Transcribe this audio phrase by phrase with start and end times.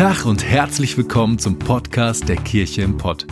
[0.00, 3.26] Tag und herzlich willkommen zum Podcast der Kirche im Pott.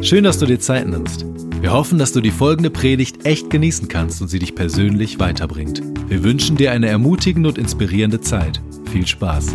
[0.00, 1.26] Schön, dass du dir Zeit nimmst.
[1.60, 5.82] Wir hoffen, dass du die folgende Predigt echt genießen kannst und sie dich persönlich weiterbringt.
[6.08, 8.62] Wir wünschen dir eine ermutigende und inspirierende Zeit.
[8.90, 9.48] Viel Spaß.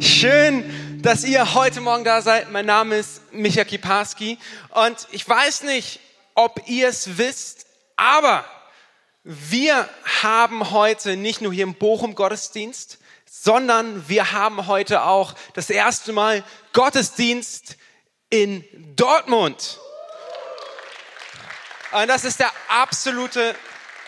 [0.00, 0.64] Schön,
[1.00, 2.50] dass ihr heute Morgen da seid.
[2.50, 4.36] Mein Name ist Micha Kiparski
[4.70, 6.00] und ich weiß nicht,
[6.34, 8.44] ob ihr es wisst, aber
[9.22, 9.88] wir
[10.22, 12.98] haben heute nicht nur hier im Bochum Gottesdienst,
[13.30, 16.42] sondern wir haben heute auch das erste Mal
[16.72, 17.76] Gottesdienst
[18.30, 18.64] in
[18.96, 19.78] Dortmund.
[21.92, 23.54] Und das ist der absolute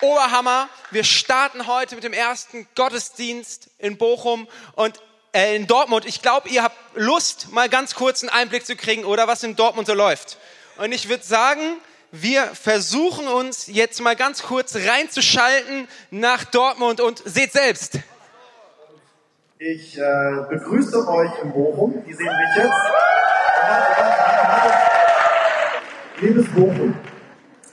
[0.00, 0.68] Oberhammer.
[0.90, 5.00] Wir starten heute mit dem ersten Gottesdienst in Bochum und
[5.32, 6.06] äh, in Dortmund.
[6.06, 9.56] Ich glaube, ihr habt Lust, mal ganz kurz einen Einblick zu kriegen, oder was in
[9.56, 10.38] Dortmund so läuft.
[10.78, 11.80] Und ich würde sagen,
[12.12, 18.00] wir versuchen uns jetzt mal ganz kurz reinzuschalten nach Dortmund und seht selbst.
[19.58, 20.02] Ich äh,
[20.50, 22.04] begrüße euch in Bochum.
[22.06, 22.72] Die sehen mich jetzt.
[26.20, 26.94] Liebes Bochum,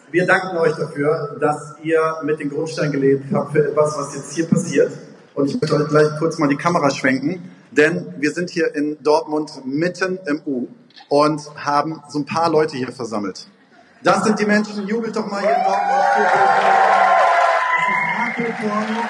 [0.10, 4.34] wir danken euch dafür, dass ihr mit den Grundstein gelegt habt für etwas, was jetzt
[4.34, 4.92] hier passiert.
[5.34, 9.04] Und ich möchte euch gleich kurz mal die Kamera schwenken, denn wir sind hier in
[9.04, 10.68] Dortmund mitten im U
[11.10, 13.48] und haben so ein paar Leute hier versammelt.
[14.02, 16.04] Das sind die Menschen, jubelt doch mal hier in Dortmund.
[16.16, 16.34] Das
[18.40, 19.10] ist Marco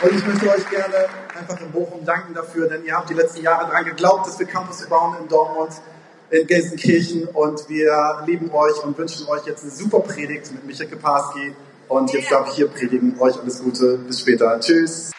[0.00, 3.42] Und ich möchte euch gerne einfach in Bochum danken dafür, denn ihr habt die letzten
[3.42, 5.72] Jahre daran geglaubt, dass wir Campus bauen in Dortmund,
[6.30, 10.88] in Gelsenkirchen und wir lieben euch und wünschen euch jetzt eine super Predigt mit Michael
[10.88, 11.54] Keparski
[11.88, 13.20] und jetzt darf ich hier predigen.
[13.20, 14.58] Euch alles Gute, bis später.
[14.60, 15.10] Tschüss.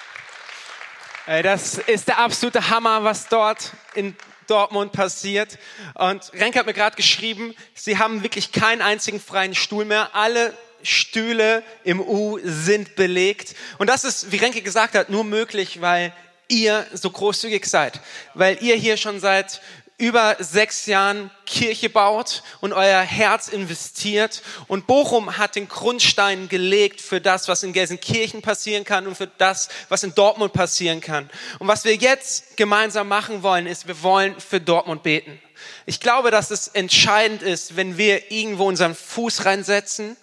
[1.27, 4.15] Das ist der absolute Hammer, was dort in
[4.49, 5.57] Dortmund passiert.
[5.95, 10.15] Und Renke hat mir gerade geschrieben, sie haben wirklich keinen einzigen freien Stuhl mehr.
[10.15, 13.55] Alle Stühle im U sind belegt.
[13.77, 16.13] Und das ist, wie Renke gesagt hat, nur möglich, weil
[16.47, 17.99] ihr so großzügig seid.
[18.33, 19.61] Weil ihr hier schon seit
[19.99, 24.41] über sechs Jahren Kirche baut und euer Herz investiert.
[24.67, 29.27] Und Bochum hat den Grundstein gelegt für das, was in Gelsenkirchen passieren kann und für
[29.27, 31.29] das, was in Dortmund passieren kann.
[31.59, 35.39] Und was wir jetzt gemeinsam machen wollen, ist, wir wollen für Dortmund beten.
[35.85, 40.15] Ich glaube, dass es entscheidend ist, wenn wir irgendwo unseren Fuß reinsetzen,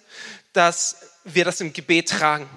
[0.53, 2.49] dass wir das im Gebet tragen.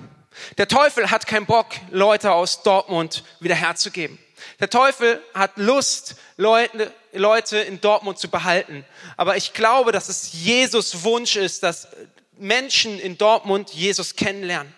[0.56, 4.18] Der Teufel hat keinen Bock, Leute aus Dortmund wieder herzugeben.
[4.58, 8.86] Der Teufel hat Lust, Leute, Leute in Dortmund zu behalten.
[9.18, 11.88] Aber ich glaube, dass es Jesus Wunsch ist, dass
[12.38, 14.74] Menschen in Dortmund Jesus kennenlernen.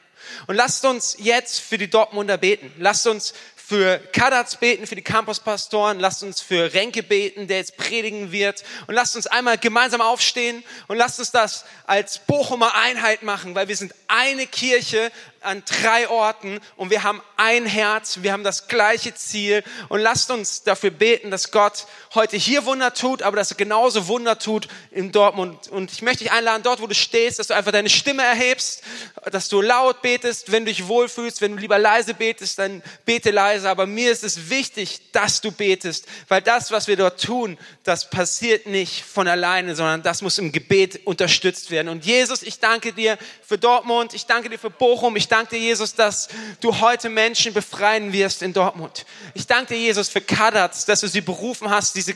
[0.49, 2.73] Und lasst uns jetzt für die Dortmunder beten.
[2.79, 6.01] Lasst uns für Kadatz beten, für die Campuspastoren.
[6.01, 8.65] Lasst uns für Renke beten, der jetzt predigen wird.
[8.89, 13.69] Und lasst uns einmal gemeinsam aufstehen und lasst uns das als Bochumer Einheit machen, weil
[13.69, 15.13] wir sind eine Kirche,
[15.45, 20.31] an drei Orten und wir haben ein Herz, wir haben das gleiche Ziel und lasst
[20.31, 24.69] uns dafür beten, dass Gott heute hier Wunder tut, aber dass er genauso Wunder tut
[24.91, 25.69] in Dortmund.
[25.69, 28.83] Und ich möchte dich einladen, dort wo du stehst, dass du einfach deine Stimme erhebst,
[29.31, 33.31] dass du laut betest, wenn du dich wohlfühlst, wenn du lieber leise betest, dann bete
[33.31, 33.69] leise.
[33.69, 38.11] Aber mir ist es wichtig, dass du betest, weil das, was wir dort tun, das
[38.11, 41.89] passiert nicht von alleine, sondern das muss im Gebet unterstützt werden.
[41.89, 45.63] Und Jesus, ich danke dir für Dortmund, ich danke dir für Bochum, ich danke dir,
[45.63, 46.29] Jesus, dass
[46.61, 49.07] du heute Menschen befreien wirst in Dortmund.
[49.35, 52.15] Ich danke dir, Jesus, für Kadatz, dass du sie berufen hast, diese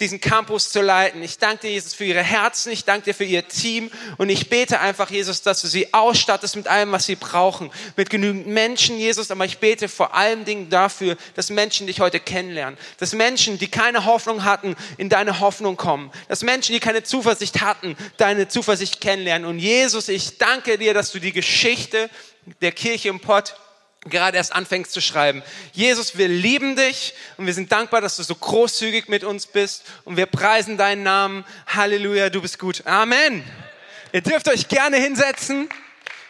[0.00, 1.22] diesen Campus zu leiten.
[1.22, 2.70] Ich danke dir, Jesus, für ihre Herzen.
[2.70, 3.90] Ich danke dir für ihr Team.
[4.18, 7.70] Und ich bete einfach, Jesus, dass du sie ausstattest mit allem, was sie brauchen.
[7.96, 9.30] Mit genügend Menschen, Jesus.
[9.30, 12.78] Aber ich bete vor allem Dingen dafür, dass Menschen dich heute kennenlernen.
[12.98, 16.10] Dass Menschen, die keine Hoffnung hatten, in deine Hoffnung kommen.
[16.28, 19.48] Dass Menschen, die keine Zuversicht hatten, deine Zuversicht kennenlernen.
[19.48, 22.10] Und Jesus, ich danke dir, dass du die Geschichte
[22.60, 23.54] der Kirche im Pott
[24.10, 25.42] gerade erst anfängst zu schreiben.
[25.72, 29.84] Jesus, wir lieben dich und wir sind dankbar, dass du so großzügig mit uns bist
[30.04, 31.44] und wir preisen deinen Namen.
[31.66, 32.86] Halleluja, du bist gut.
[32.86, 33.44] Amen.
[34.12, 35.68] Ihr dürft euch gerne hinsetzen.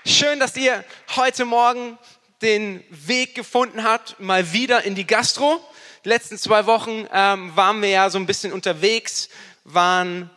[0.05, 0.84] Schön, dass ihr
[1.17, 1.99] heute Morgen
[2.43, 5.61] den Weg gefunden habt, mal wieder in die Gastro.
[6.05, 9.29] Die letzten zwei Wochen ähm, waren wir ja so ein bisschen unterwegs,
[9.64, 10.31] waren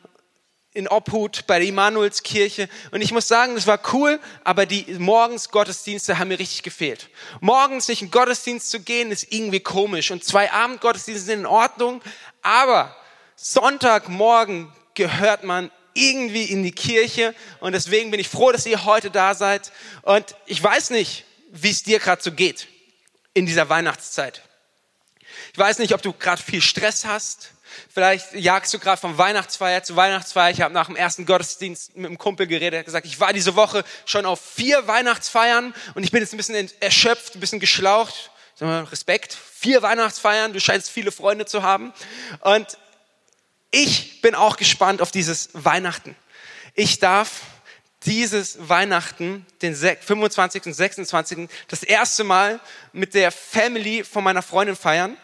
[0.73, 2.69] in Obhut bei der Immanuelskirche.
[2.91, 7.09] Und ich muss sagen, das war cool, aber die morgens Gottesdienste haben mir richtig gefehlt.
[7.41, 10.11] Morgens nicht in Gottesdienst zu gehen, ist irgendwie komisch.
[10.11, 12.01] Und zwei Abendgottesdienste sind in Ordnung,
[12.41, 12.95] aber
[13.35, 17.33] Sonntagmorgen gehört man irgendwie in die Kirche.
[17.59, 19.71] Und deswegen bin ich froh, dass ihr heute da seid.
[20.03, 22.67] Und ich weiß nicht, wie es dir gerade so geht
[23.33, 24.43] in dieser Weihnachtszeit.
[25.51, 27.53] Ich weiß nicht, ob du gerade viel Stress hast
[27.93, 30.51] Vielleicht jagst du gerade von Weihnachtsfeier zu Weihnachtsfeier.
[30.51, 33.33] Ich habe nach dem ersten Gottesdienst mit einem Kumpel geredet, er hat gesagt, ich war
[33.33, 37.59] diese Woche schon auf vier Weihnachtsfeiern und ich bin jetzt ein bisschen erschöpft, ein bisschen
[37.59, 38.31] geschlaucht.
[38.61, 41.93] Respekt, vier Weihnachtsfeiern, du scheinst viele Freunde zu haben.
[42.41, 42.77] Und
[43.71, 46.15] ich bin auch gespannt auf dieses Weihnachten.
[46.73, 47.41] Ich darf
[48.05, 50.65] dieses Weihnachten, den 25.
[50.65, 51.49] und 26.
[51.67, 52.59] das erste Mal
[52.93, 55.17] mit der Family von meiner Freundin feiern.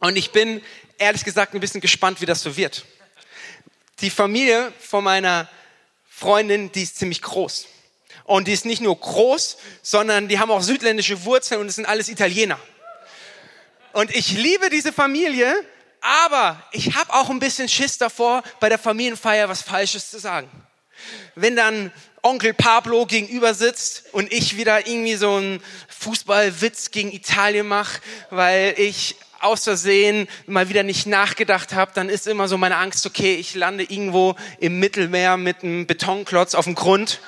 [0.00, 0.62] Und ich bin
[0.98, 2.84] ehrlich gesagt ein bisschen gespannt, wie das so wird.
[4.00, 5.48] Die Familie von meiner
[6.08, 7.66] Freundin, die ist ziemlich groß.
[8.24, 11.86] Und die ist nicht nur groß, sondern die haben auch südländische Wurzeln und es sind
[11.86, 12.58] alles Italiener.
[13.92, 15.54] Und ich liebe diese Familie,
[16.00, 20.50] aber ich habe auch ein bisschen Schiss davor, bei der Familienfeier was Falsches zu sagen
[21.34, 21.92] wenn dann
[22.22, 28.00] Onkel Pablo gegenüber sitzt und ich wieder irgendwie so einen Fußballwitz gegen Italien mache,
[28.30, 33.06] weil ich aus Versehen mal wieder nicht nachgedacht habe, dann ist immer so meine Angst,
[33.06, 37.20] okay, ich lande irgendwo im Mittelmeer mit einem Betonklotz auf dem Grund.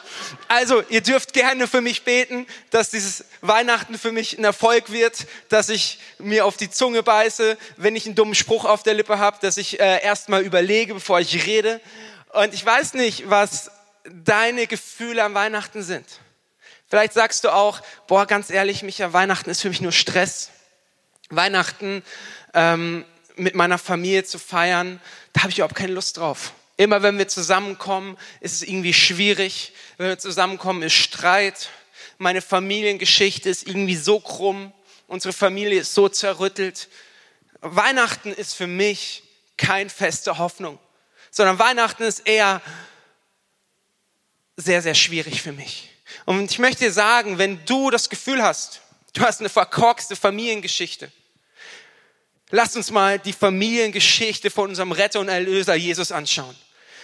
[0.49, 5.27] Also, ihr dürft gerne für mich beten, dass dieses Weihnachten für mich ein Erfolg wird,
[5.49, 9.19] dass ich mir auf die Zunge beiße, wenn ich einen dummen Spruch auf der Lippe
[9.19, 11.81] habe, dass ich äh, erstmal überlege, bevor ich rede.
[12.33, 13.71] Und ich weiß nicht, was
[14.05, 16.07] deine Gefühle an Weihnachten sind.
[16.89, 20.51] Vielleicht sagst du auch, boah, ganz ehrlich, Micha, Weihnachten ist für mich nur Stress.
[21.31, 22.03] Weihnachten
[22.55, 23.05] ähm,
[23.37, 25.01] mit meiner Familie zu feiern,
[25.33, 26.53] da habe ich überhaupt keine Lust drauf.
[26.77, 29.73] Immer wenn wir zusammenkommen, ist es irgendwie schwierig.
[29.97, 31.71] Wenn wir zusammenkommen, ist Streit.
[32.19, 34.73] Meine Familiengeschichte ist irgendwie so krumm.
[35.07, 36.89] Unsere Familie ist so zerrüttelt.
[37.61, 39.23] Weihnachten ist für mich
[39.57, 40.79] kein feste Hoffnung,
[41.31, 42.61] sondern Weihnachten ist eher
[44.57, 45.91] sehr, sehr schwierig für mich.
[46.25, 48.81] Und ich möchte dir sagen, wenn du das Gefühl hast,
[49.17, 51.11] du hast eine verkorkste Familiengeschichte,
[52.51, 56.55] lass uns mal die Familiengeschichte von unserem Retter und Erlöser Jesus anschauen.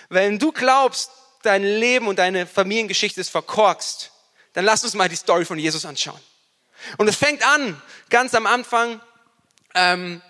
[0.08, 1.10] Wenn du glaubst,
[1.42, 4.12] dein Leben und deine Familiengeschichte ist verkorkst,
[4.52, 6.20] dann lass uns mal die Story von Jesus anschauen.
[6.98, 7.80] Und es fängt an,
[8.10, 9.00] ganz am Anfang,
[9.74, 10.20] ähm,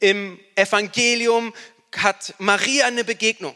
[0.00, 1.52] im Evangelium
[1.96, 3.54] hat Maria eine Begegnung.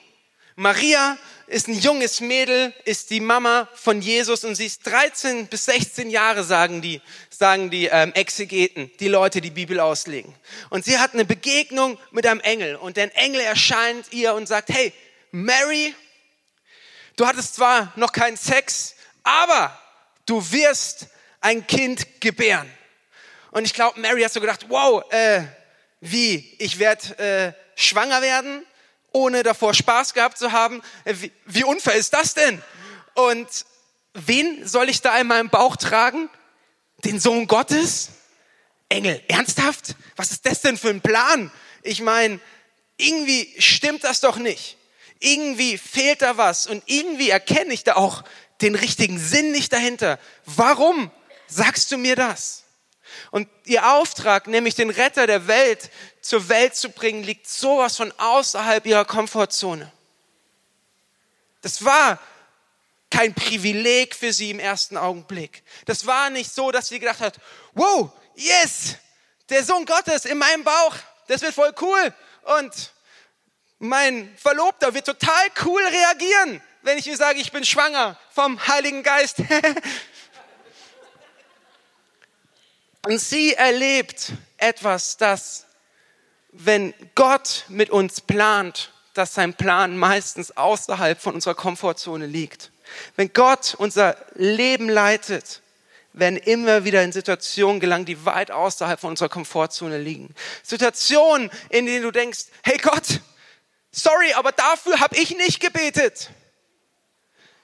[0.61, 1.17] Maria
[1.47, 6.11] ist ein junges Mädel, ist die Mama von Jesus und sie ist 13 bis 16
[6.11, 10.35] Jahre, sagen die, sagen die ähm, Exegeten, die Leute, die Bibel auslegen.
[10.69, 14.69] Und sie hat eine Begegnung mit einem Engel und der Engel erscheint ihr und sagt,
[14.69, 14.93] hey,
[15.31, 15.95] Mary,
[17.17, 19.81] du hattest zwar noch keinen Sex, aber
[20.27, 21.07] du wirst
[21.41, 22.71] ein Kind gebären.
[23.51, 25.43] Und ich glaube, Mary hat so gedacht, wow, äh,
[26.03, 28.67] wie, ich werde äh, schwanger werden?
[29.13, 30.83] Ohne davor Spaß gehabt zu haben.
[31.05, 32.63] Äh, wie, wie unfair ist das denn?
[33.15, 33.49] Und
[34.15, 36.29] wen soll ich da in meinem Bauch tragen?
[37.05, 38.11] Den Sohn Gottes?
[38.89, 39.95] Engel, ernsthaft?
[40.17, 41.51] Was ist das denn für ein Plan?
[41.83, 42.41] Ich meine,
[42.97, 44.77] irgendwie stimmt das doch nicht.
[45.21, 48.25] Irgendwie fehlt da was und irgendwie erkenne ich da auch
[48.63, 50.19] den richtigen Sinn nicht dahinter.
[50.45, 51.11] Warum
[51.47, 52.65] sagst du mir das?
[53.31, 58.13] Und ihr Auftrag, nämlich den Retter der Welt zur Welt zu bringen, liegt sowas von
[58.19, 59.91] außerhalb ihrer Komfortzone.
[61.63, 62.19] Das war
[63.11, 65.63] kein Privileg für sie im ersten Augenblick.
[65.85, 67.39] Das war nicht so, dass sie gedacht hat,
[67.75, 68.97] wow, yes,
[69.49, 70.95] der Sohn Gottes in meinem Bauch,
[71.27, 72.15] das wird voll cool.
[72.43, 72.93] Und
[73.79, 79.03] mein Verlobter wird total cool reagieren, wenn ich ihm sage, ich bin schwanger vom Heiligen
[79.03, 79.39] Geist.
[83.07, 85.67] Und sie erlebt etwas, das,
[86.53, 92.71] wenn Gott mit uns plant, dass sein Plan meistens außerhalb von unserer Komfortzone liegt.
[93.17, 95.63] Wenn Gott unser Leben leitet,
[96.13, 100.35] werden immer wieder in Situationen gelangen, die weit außerhalb von unserer Komfortzone liegen.
[100.63, 103.21] Situationen, in denen du denkst, hey Gott,
[103.93, 106.31] sorry, aber dafür habe ich nicht gebetet.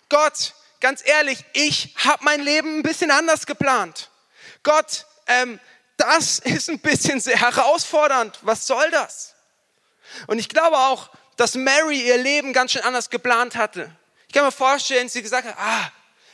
[0.09, 4.11] Gott, ganz ehrlich, ich habe mein Leben ein bisschen anders geplant.
[4.63, 5.59] Gott, ähm,
[5.97, 8.39] das ist ein bisschen sehr herausfordernd.
[8.43, 9.35] Was soll das?
[10.27, 13.91] Und ich glaube auch, dass Mary ihr Leben ganz schön anders geplant hatte.
[14.29, 15.91] Ich kann mir vorstellen, sie gesagt hat, ah,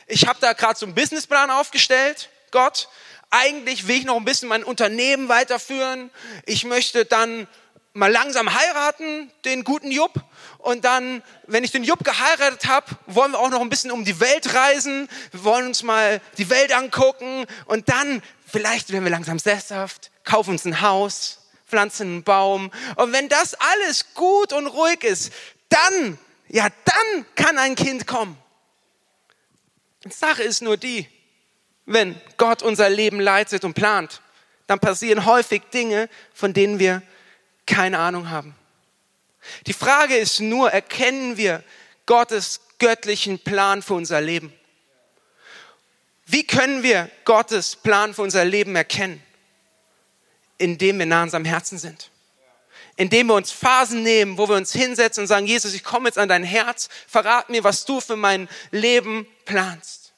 [0.07, 2.89] ich habe da gerade so einen Businessplan aufgestellt, Gott.
[3.29, 6.11] Eigentlich will ich noch ein bisschen mein Unternehmen weiterführen.
[6.45, 7.47] Ich möchte dann
[7.93, 10.13] mal langsam heiraten, den guten Jupp.
[10.59, 14.05] Und dann, wenn ich den Jupp geheiratet habe, wollen wir auch noch ein bisschen um
[14.05, 15.09] die Welt reisen.
[15.31, 17.45] Wir wollen uns mal die Welt angucken.
[17.65, 18.21] Und dann
[18.53, 22.69] Vielleicht werden wir langsam sesshaft, kaufen uns ein Haus, pflanzen einen Baum.
[22.97, 25.33] Und wenn das alles gut und ruhig ist,
[25.69, 26.19] dann,
[26.49, 28.37] ja, dann kann ein Kind kommen.
[30.05, 31.07] Die Sache ist nur die,
[31.87, 34.21] wenn Gott unser Leben leitet und plant,
[34.67, 37.01] dann passieren häufig Dinge, von denen wir
[37.65, 38.53] keine Ahnung haben.
[39.65, 41.63] Die Frage ist nur, erkennen wir
[42.05, 44.53] Gottes göttlichen Plan für unser Leben?
[46.25, 49.21] Wie können wir Gottes Plan für unser Leben erkennen?
[50.57, 52.09] Indem wir nah an seinem Herzen sind.
[52.95, 56.17] Indem wir uns Phasen nehmen, wo wir uns hinsetzen und sagen, Jesus, ich komme jetzt
[56.17, 60.13] an dein Herz, verrat mir, was du für mein Leben planst.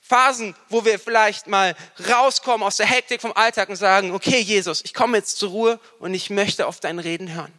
[0.00, 1.76] Phasen, wo wir vielleicht mal
[2.10, 5.80] rauskommen aus der Hektik vom Alltag und sagen, okay, Jesus, ich komme jetzt zur Ruhe
[5.98, 7.52] und ich möchte auf dein Reden hören.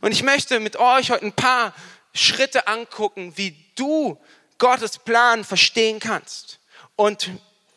[0.00, 1.74] Und ich möchte mit euch heute ein paar
[2.14, 4.18] Schritte angucken, wie du
[4.58, 6.58] Gottes Plan verstehen kannst
[6.96, 7.30] und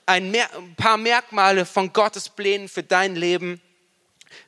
[0.05, 0.35] ein,
[0.75, 3.61] paar Merkmale von Gottes Plänen für dein Leben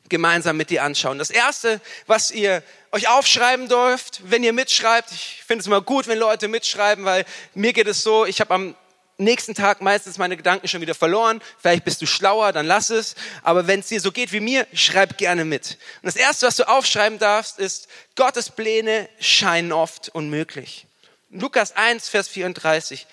[0.10, 1.20] gemeinsam mit dir anschauen.
[1.20, 6.08] Das erste, was ihr euch aufschreiben dürft, wenn ihr mitschreibt, ich finde es immer gut,
[6.08, 8.76] wenn Leute mitschreiben, weil mir geht es so, ich habe am
[9.18, 11.42] nächsten Tag meistens meine Gedanken schon wieder verloren.
[11.60, 13.16] Vielleicht bist du schlauer, dann lass es.
[13.44, 15.78] Aber wenn es dir so geht wie mir, schreib gerne mit.
[16.02, 20.88] Und das Erste, was du aufschreiben darfst, ist, Gottes Pläne scheinen oft unmöglich.
[21.30, 23.08] Lukas 1, Vers 34.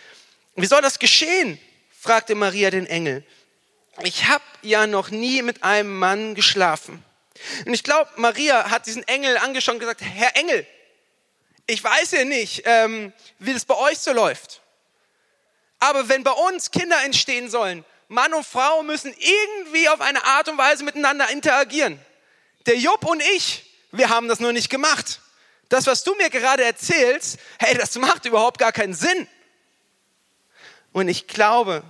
[0.61, 1.59] Wie soll das geschehen?
[2.01, 3.25] fragte Maria den Engel.
[4.03, 7.05] Ich habe ja noch nie mit einem Mann geschlafen.
[7.65, 10.67] Und ich glaube, Maria hat diesen Engel angeschaut und gesagt, Herr Engel,
[11.67, 14.63] ich weiß ja nicht, ähm, wie das bei euch so läuft.
[15.79, 20.49] Aber wenn bei uns Kinder entstehen sollen, Mann und Frau müssen irgendwie auf eine Art
[20.49, 22.01] und Weise miteinander interagieren.
[22.67, 25.21] Der Jupp und ich, wir haben das nur nicht gemacht.
[25.69, 29.29] Das, was du mir gerade erzählst, hey, das macht überhaupt gar keinen Sinn.
[30.93, 31.83] Und ich glaube,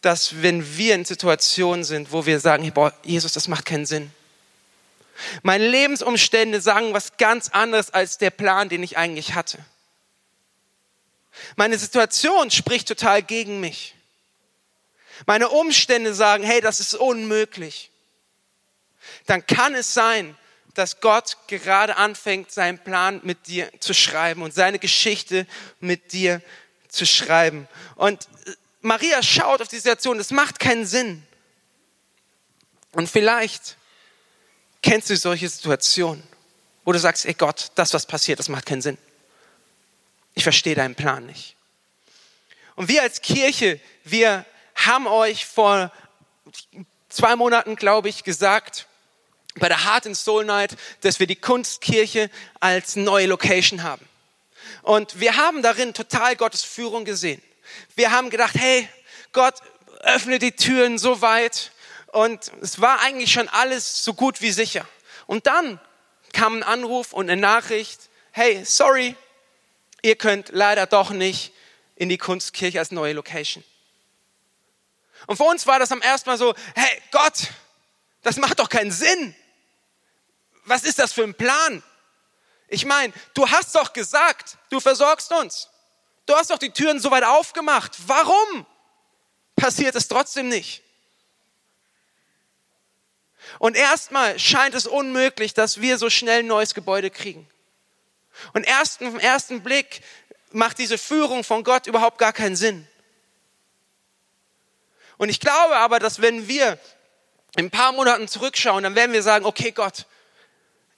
[0.00, 4.10] dass wenn wir in Situationen sind, wo wir sagen, boah, Jesus, das macht keinen Sinn.
[5.42, 9.58] Meine Lebensumstände sagen was ganz anderes als der Plan, den ich eigentlich hatte.
[11.56, 13.94] Meine Situation spricht total gegen mich.
[15.26, 17.90] Meine Umstände sagen, hey, das ist unmöglich.
[19.26, 20.36] Dann kann es sein,
[20.74, 25.46] dass Gott gerade anfängt, seinen Plan mit dir zu schreiben und seine Geschichte
[25.80, 26.40] mit dir
[26.90, 27.68] zu schreiben.
[27.96, 28.28] Und
[28.82, 31.22] Maria schaut auf die Situation, das macht keinen Sinn.
[32.92, 33.76] Und vielleicht
[34.82, 36.22] kennst du solche Situationen,
[36.84, 38.98] wo du sagst, ey Gott, das, was passiert, das macht keinen Sinn
[40.34, 41.56] ich verstehe deinen Plan nicht.
[42.76, 45.92] Und wir als Kirche, wir haben euch vor
[47.08, 48.86] zwei Monaten, glaube ich, gesagt,
[49.56, 52.30] bei der Heart and Soul Night, dass wir die Kunstkirche
[52.60, 54.08] als neue Location haben.
[54.82, 57.42] Und wir haben darin total Gottes Führung gesehen.
[57.96, 58.88] Wir haben gedacht, hey,
[59.32, 59.54] Gott,
[60.00, 61.72] öffne die Türen so weit.
[62.12, 64.86] Und es war eigentlich schon alles so gut wie sicher.
[65.26, 65.80] Und dann
[66.32, 69.14] kam ein Anruf und eine Nachricht, hey, sorry,
[70.02, 71.52] ihr könnt leider doch nicht
[71.96, 73.62] in die Kunstkirche als neue Location.
[75.26, 77.48] Und für uns war das am ersten Mal so, hey Gott,
[78.22, 79.34] das macht doch keinen Sinn.
[80.64, 81.82] Was ist das für ein Plan?
[82.70, 85.68] Ich meine, du hast doch gesagt, du versorgst uns.
[86.24, 87.96] Du hast doch die Türen so weit aufgemacht.
[88.06, 88.64] Warum
[89.56, 90.82] passiert es trotzdem nicht?
[93.58, 97.48] Und erstmal scheint es unmöglich, dass wir so schnell ein neues Gebäude kriegen.
[98.52, 100.02] Und erst im ersten Blick
[100.52, 102.86] macht diese Führung von Gott überhaupt gar keinen Sinn.
[105.16, 106.78] Und ich glaube aber, dass wenn wir
[107.56, 110.06] in ein paar Monaten zurückschauen, dann werden wir sagen, okay Gott,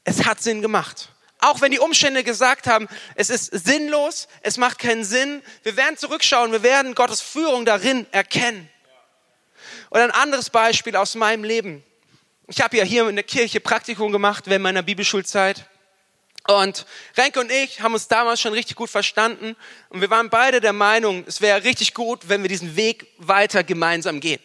[0.04, 1.08] es hat Sinn gemacht.
[1.42, 5.96] Auch wenn die Umstände gesagt haben, es ist sinnlos, es macht keinen Sinn, wir werden
[5.96, 8.70] zurückschauen, wir werden Gottes Führung darin erkennen.
[9.90, 11.82] Oder ein anderes Beispiel aus meinem Leben.
[12.46, 15.68] Ich habe ja hier in der Kirche Praktikum gemacht während meiner Bibelschulzeit.
[16.46, 19.56] Und Renke und ich haben uns damals schon richtig gut verstanden
[19.88, 23.64] und wir waren beide der Meinung, es wäre richtig gut, wenn wir diesen Weg weiter
[23.64, 24.40] gemeinsam gehen.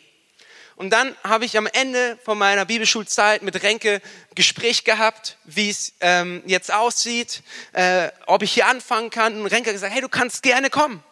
[0.78, 4.02] Und dann habe ich am Ende von meiner Bibelschulzeit mit Renke
[4.36, 7.44] Gespräch gehabt, wie es ähm, jetzt aussieht,
[7.74, 9.42] äh, ob ich hier anfangen kann.
[9.42, 11.04] Und Renke hat gesagt, hey, du kannst gerne kommen.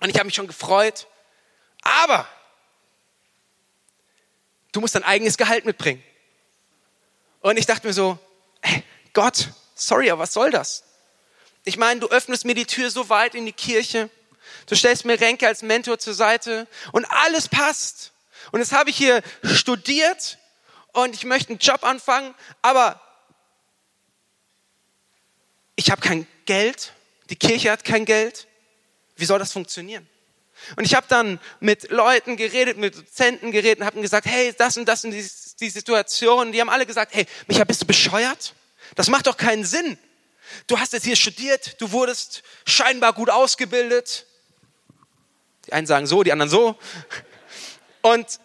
[0.00, 1.06] Und ich habe mich schon gefreut.
[1.82, 2.28] Aber
[4.72, 6.02] du musst dein eigenes Gehalt mitbringen.
[7.40, 8.18] Und ich dachte mir so,
[8.60, 8.82] hey,
[9.14, 10.84] Gott, Sorry, aber was soll das?
[11.64, 14.08] Ich meine, du öffnest mir die Tür so weit in die Kirche.
[14.66, 18.12] Du stellst mir Renke als Mentor zur Seite und alles passt.
[18.52, 20.38] Und jetzt habe ich hier studiert
[20.92, 23.00] und ich möchte einen Job anfangen, aber
[25.74, 26.92] ich habe kein Geld.
[27.28, 28.46] Die Kirche hat kein Geld.
[29.16, 30.08] Wie soll das funktionieren?
[30.76, 34.76] Und ich habe dann mit Leuten geredet, mit Dozenten geredet und habe gesagt, hey, das
[34.76, 35.28] und das und die,
[35.60, 36.52] die Situation.
[36.52, 38.54] Die haben alle gesagt, hey, Micha, bist du bescheuert?
[38.94, 39.98] Das macht doch keinen Sinn.
[40.66, 44.26] Du hast jetzt hier studiert, du wurdest scheinbar gut ausgebildet.
[45.66, 46.78] Die einen sagen so, die anderen so.
[48.06, 48.38] Und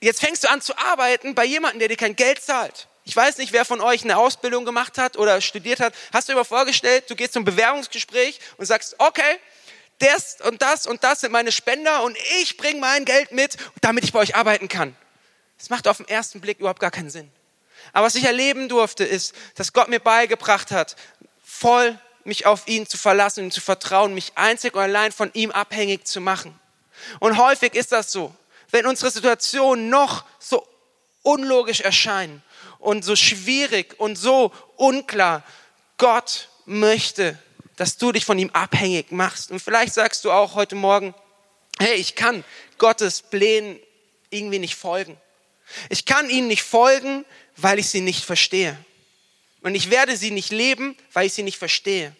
[0.00, 2.88] jetzt fängst du an zu arbeiten bei jemandem, der dir kein Geld zahlt.
[3.04, 5.94] Ich weiß nicht, wer von euch eine Ausbildung gemacht hat oder studiert hat.
[6.12, 9.38] Hast du dir mal vorgestellt, du gehst zum Bewerbungsgespräch und sagst, okay,
[10.00, 14.02] das und das und das sind meine Spender und ich bringe mein Geld mit, damit
[14.02, 14.96] ich bei euch arbeiten kann.
[15.56, 17.30] Das macht auf den ersten Blick überhaupt gar keinen Sinn.
[17.92, 20.96] Aber was ich erleben durfte, ist, dass Gott mir beigebracht hat,
[21.44, 25.52] voll mich auf ihn zu verlassen und zu vertrauen, mich einzig und allein von ihm
[25.52, 26.58] abhängig zu machen.
[27.20, 28.34] Und häufig ist das so.
[28.76, 30.68] Wenn unsere Situationen noch so
[31.22, 32.42] unlogisch erscheinen
[32.78, 35.42] und so schwierig und so unklar,
[35.96, 37.38] Gott möchte,
[37.76, 39.50] dass du dich von ihm abhängig machst.
[39.50, 41.14] Und vielleicht sagst du auch heute Morgen,
[41.78, 42.44] hey, ich kann
[42.76, 43.80] Gottes Plänen
[44.28, 45.18] irgendwie nicht folgen.
[45.88, 47.24] Ich kann ihnen nicht folgen,
[47.56, 48.76] weil ich sie nicht verstehe.
[49.62, 52.14] Und ich werde sie nicht leben, weil ich sie nicht verstehe.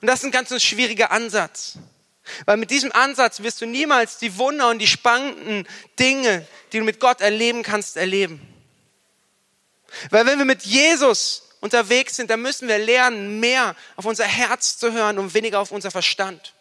[0.00, 1.78] Und das ist ein ganz schwieriger Ansatz.
[2.46, 5.66] Weil mit diesem Ansatz wirst du niemals die Wunder und die spannenden
[5.98, 8.40] Dinge, die du mit Gott erleben kannst, erleben.
[10.10, 14.78] Weil wenn wir mit Jesus unterwegs sind, dann müssen wir lernen, mehr auf unser Herz
[14.78, 16.54] zu hören und weniger auf unser Verstand.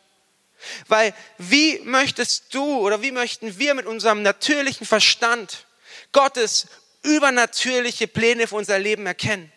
[0.88, 5.66] Weil wie möchtest du oder wie möchten wir mit unserem natürlichen Verstand
[6.12, 6.68] Gottes
[7.04, 9.52] übernatürliche Pläne für unser Leben erkennen?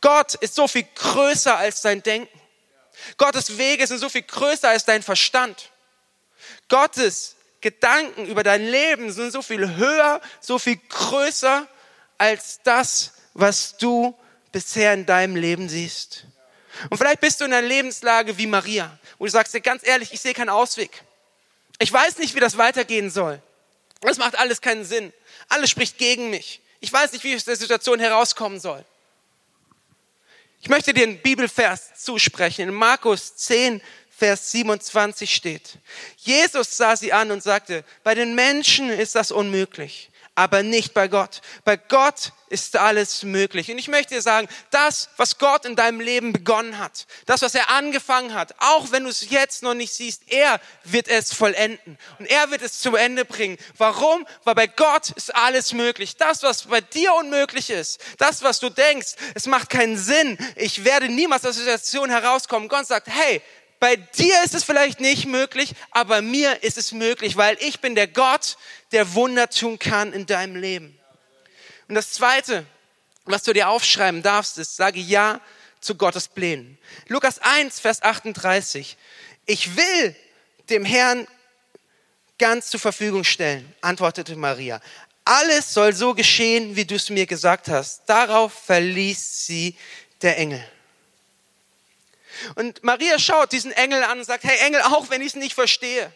[0.00, 2.40] Gott ist so viel größer als dein Denken.
[3.16, 5.70] Gottes Wege sind so viel größer als dein Verstand.
[6.68, 11.66] Gottes Gedanken über dein Leben sind so viel höher, so viel größer
[12.18, 14.16] als das, was du
[14.52, 16.26] bisher in deinem Leben siehst.
[16.90, 20.12] Und vielleicht bist du in einer Lebenslage wie Maria, wo du sagst dir ganz ehrlich,
[20.12, 21.04] ich sehe keinen Ausweg.
[21.78, 23.40] Ich weiß nicht, wie das weitergehen soll.
[24.00, 25.12] Das macht alles keinen Sinn.
[25.48, 26.60] Alles spricht gegen mich.
[26.80, 28.84] Ich weiß nicht, wie ich aus der Situation herauskommen soll.
[30.64, 32.70] Ich möchte dir einen Bibelvers zusprechen.
[32.70, 35.78] In Markus 10, Vers 27 steht.
[36.16, 41.08] Jesus sah sie an und sagte, bei den Menschen ist das unmöglich, aber nicht bei
[41.08, 41.42] Gott.
[41.64, 43.70] Bei Gott ist alles möglich.
[43.70, 47.54] Und ich möchte dir sagen, das, was Gott in deinem Leben begonnen hat, das, was
[47.54, 51.98] er angefangen hat, auch wenn du es jetzt noch nicht siehst, er wird es vollenden.
[52.18, 53.58] Und er wird es zu Ende bringen.
[53.76, 54.26] Warum?
[54.44, 56.16] Weil bei Gott ist alles möglich.
[56.16, 60.36] Das, was bei dir unmöglich ist, das, was du denkst, es macht keinen Sinn.
[60.56, 62.68] Ich werde niemals aus der Situation herauskommen.
[62.68, 63.40] Gott sagt, hey,
[63.84, 67.94] bei dir ist es vielleicht nicht möglich, aber mir ist es möglich, weil ich bin
[67.94, 68.56] der Gott,
[68.92, 70.98] der Wunder tun kann in deinem Leben.
[71.86, 72.64] Und das Zweite,
[73.26, 75.38] was du dir aufschreiben darfst, ist, sage Ja
[75.82, 76.78] zu Gottes Plänen.
[77.08, 78.96] Lukas 1, Vers 38.
[79.44, 80.16] Ich will
[80.70, 81.28] dem Herrn
[82.38, 84.80] ganz zur Verfügung stellen, antwortete Maria.
[85.26, 88.04] Alles soll so geschehen, wie du es mir gesagt hast.
[88.06, 89.76] Darauf verließ sie
[90.22, 90.66] der Engel.
[92.54, 95.54] Und Maria schaut diesen Engel an und sagt, hey Engel, auch wenn ich es nicht
[95.54, 96.12] verstehe,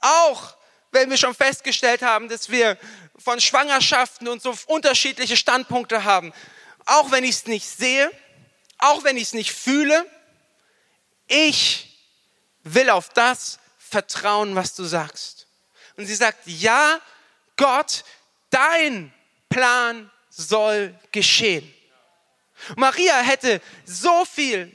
[0.00, 0.56] auch
[0.92, 2.78] wenn wir schon festgestellt haben, dass wir
[3.18, 6.32] von Schwangerschaften und so unterschiedliche Standpunkte haben,
[6.86, 8.10] auch wenn ich es nicht sehe,
[8.78, 10.06] auch wenn ich es nicht fühle,
[11.26, 11.98] ich
[12.62, 15.46] will auf das vertrauen, was du sagst.
[15.96, 17.00] Und sie sagt, ja,
[17.56, 18.04] Gott,
[18.50, 19.12] dein
[19.48, 21.72] Plan soll geschehen.
[22.76, 24.74] Maria hätte so viel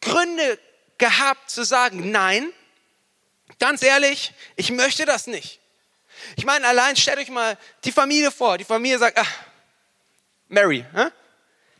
[0.00, 0.58] Gründe
[0.98, 2.52] gehabt zu sagen, nein,
[3.58, 5.60] ganz ehrlich, ich möchte das nicht.
[6.36, 8.58] Ich meine, allein stellt euch mal die Familie vor.
[8.58, 9.32] Die Familie sagt, ach,
[10.48, 11.10] Mary, hä?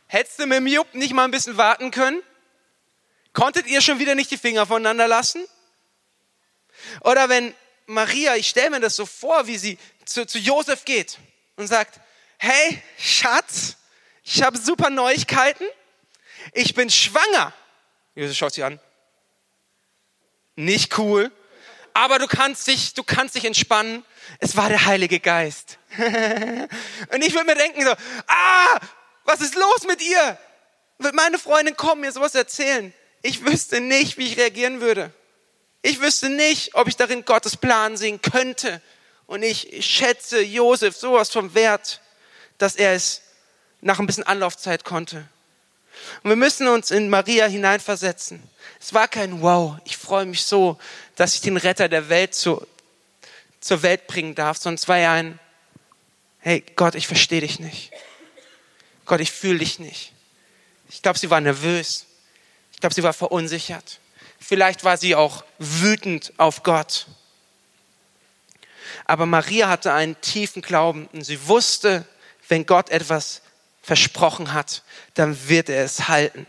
[0.07, 2.21] hättest du mit dem Jupp nicht mal ein bisschen warten können?
[3.33, 5.45] Konntet ihr schon wieder nicht die Finger voneinander lassen?
[7.01, 7.53] Oder wenn
[7.85, 11.17] Maria, ich stelle mir das so vor, wie sie zu, zu Josef geht
[11.55, 11.99] und sagt,
[12.37, 13.77] hey, Schatz,
[14.23, 15.65] ich habe super Neuigkeiten.
[16.53, 17.53] Ich bin schwanger.
[18.15, 18.79] Jesus schaut sie an.
[20.55, 21.31] Nicht cool.
[21.93, 24.05] Aber du kannst dich, du kannst dich entspannen.
[24.39, 25.77] Es war der Heilige Geist.
[25.97, 28.79] Und ich würde mir denken so, ah,
[29.25, 30.37] was ist los mit ihr?
[30.99, 32.93] Wird meine Freundin kommen, mir sowas erzählen?
[33.21, 35.11] Ich wüsste nicht, wie ich reagieren würde.
[35.81, 38.81] Ich wüsste nicht, ob ich darin Gottes Plan sehen könnte.
[39.25, 42.01] Und ich schätze Josef sowas vom Wert,
[42.57, 43.21] dass er es
[43.81, 45.27] nach ein bisschen Anlaufzeit konnte.
[46.23, 48.41] Und wir müssen uns in Maria hineinversetzen.
[48.79, 50.77] Es war kein Wow, ich freue mich so,
[51.15, 52.65] dass ich den Retter der Welt zu,
[53.59, 55.39] zur Welt bringen darf, sondern es war ja ein,
[56.39, 57.91] hey Gott, ich verstehe dich nicht.
[59.05, 60.13] Gott, ich fühle dich nicht.
[60.89, 62.05] Ich glaube, sie war nervös.
[62.73, 63.99] Ich glaube, sie war verunsichert.
[64.39, 67.07] Vielleicht war sie auch wütend auf Gott.
[69.05, 72.05] Aber Maria hatte einen tiefen Glauben und sie wusste,
[72.47, 73.41] wenn Gott etwas
[73.81, 74.83] versprochen hat,
[75.15, 76.45] dann wird er es halten.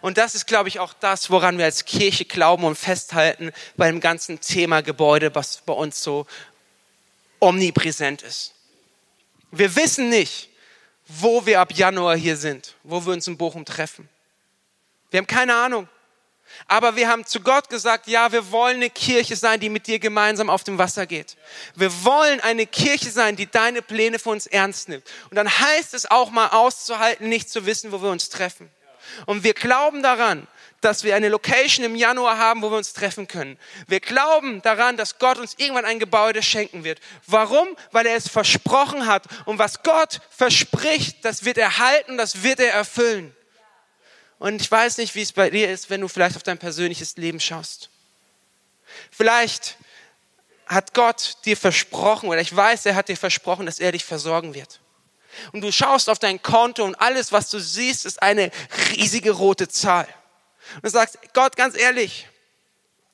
[0.00, 3.88] Und das ist, glaube ich, auch das, woran wir als Kirche glauben und festhalten bei
[3.88, 6.26] dem ganzen Thema Gebäude, was bei uns so
[7.40, 8.54] omnipräsent ist.
[9.50, 10.48] Wir wissen nicht,
[11.08, 14.08] wo wir ab Januar hier sind, wo wir uns in Bochum treffen.
[15.10, 15.88] Wir haben keine Ahnung.
[16.66, 19.98] Aber wir haben zu Gott gesagt, ja, wir wollen eine Kirche sein, die mit dir
[19.98, 21.36] gemeinsam auf dem Wasser geht.
[21.74, 25.04] Wir wollen eine Kirche sein, die deine Pläne für uns ernst nimmt.
[25.30, 28.70] Und dann heißt es auch mal auszuhalten, nicht zu wissen, wo wir uns treffen.
[29.26, 30.46] Und wir glauben daran,
[30.80, 33.58] dass wir eine Location im Januar haben, wo wir uns treffen können.
[33.86, 37.00] Wir glauben daran, dass Gott uns irgendwann ein Gebäude schenken wird.
[37.26, 37.68] Warum?
[37.92, 39.24] Weil er es versprochen hat.
[39.46, 43.35] Und was Gott verspricht, das wird er halten, das wird er erfüllen.
[44.38, 47.16] Und ich weiß nicht, wie es bei dir ist, wenn du vielleicht auf dein persönliches
[47.16, 47.90] Leben schaust.
[49.10, 49.76] Vielleicht
[50.66, 54.54] hat Gott dir versprochen, oder ich weiß, er hat dir versprochen, dass er dich versorgen
[54.54, 54.80] wird.
[55.52, 58.50] Und du schaust auf dein Konto und alles, was du siehst, ist eine
[58.90, 60.08] riesige rote Zahl.
[60.76, 62.26] Und du sagst, Gott, ganz ehrlich,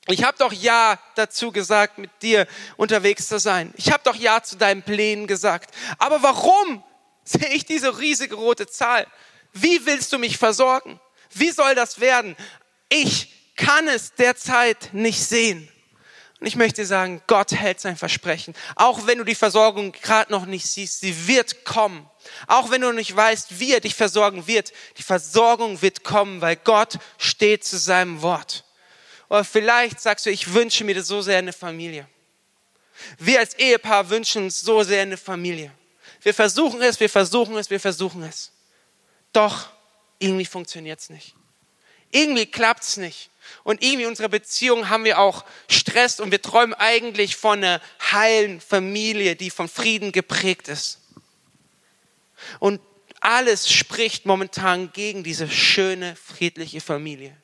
[0.08, 3.72] ich habe doch Ja dazu gesagt, mit dir unterwegs zu sein.
[3.76, 5.74] Ich habe doch Ja zu deinen Plänen gesagt.
[5.98, 6.82] Aber warum
[7.24, 9.06] sehe ich diese riesige rote Zahl?
[9.52, 10.98] Wie willst du mich versorgen?
[11.34, 12.36] Wie soll das werden?
[12.88, 15.68] Ich kann es derzeit nicht sehen.
[16.40, 18.54] Und ich möchte sagen, Gott hält sein Versprechen.
[18.74, 22.10] Auch wenn du die Versorgung gerade noch nicht siehst, sie wird kommen.
[22.48, 26.56] Auch wenn du nicht weißt, wie er dich versorgen wird, die Versorgung wird kommen, weil
[26.56, 28.64] Gott steht zu seinem Wort.
[29.28, 32.08] Oder vielleicht sagst du, ich wünsche mir so sehr eine Familie.
[33.18, 35.70] Wir als Ehepaar wünschen uns so sehr eine Familie.
[36.22, 38.50] Wir versuchen es, wir versuchen es, wir versuchen es.
[39.32, 39.70] Doch
[40.22, 41.34] irgendwie funktioniert es nicht.
[42.10, 43.30] Irgendwie klappt es nicht.
[43.64, 47.80] Und irgendwie in unserer Beziehung haben wir auch Stress und wir träumen eigentlich von einer
[48.12, 51.00] heilen Familie, die von Frieden geprägt ist.
[52.60, 52.80] Und
[53.20, 57.36] alles spricht momentan gegen diese schöne, friedliche Familie.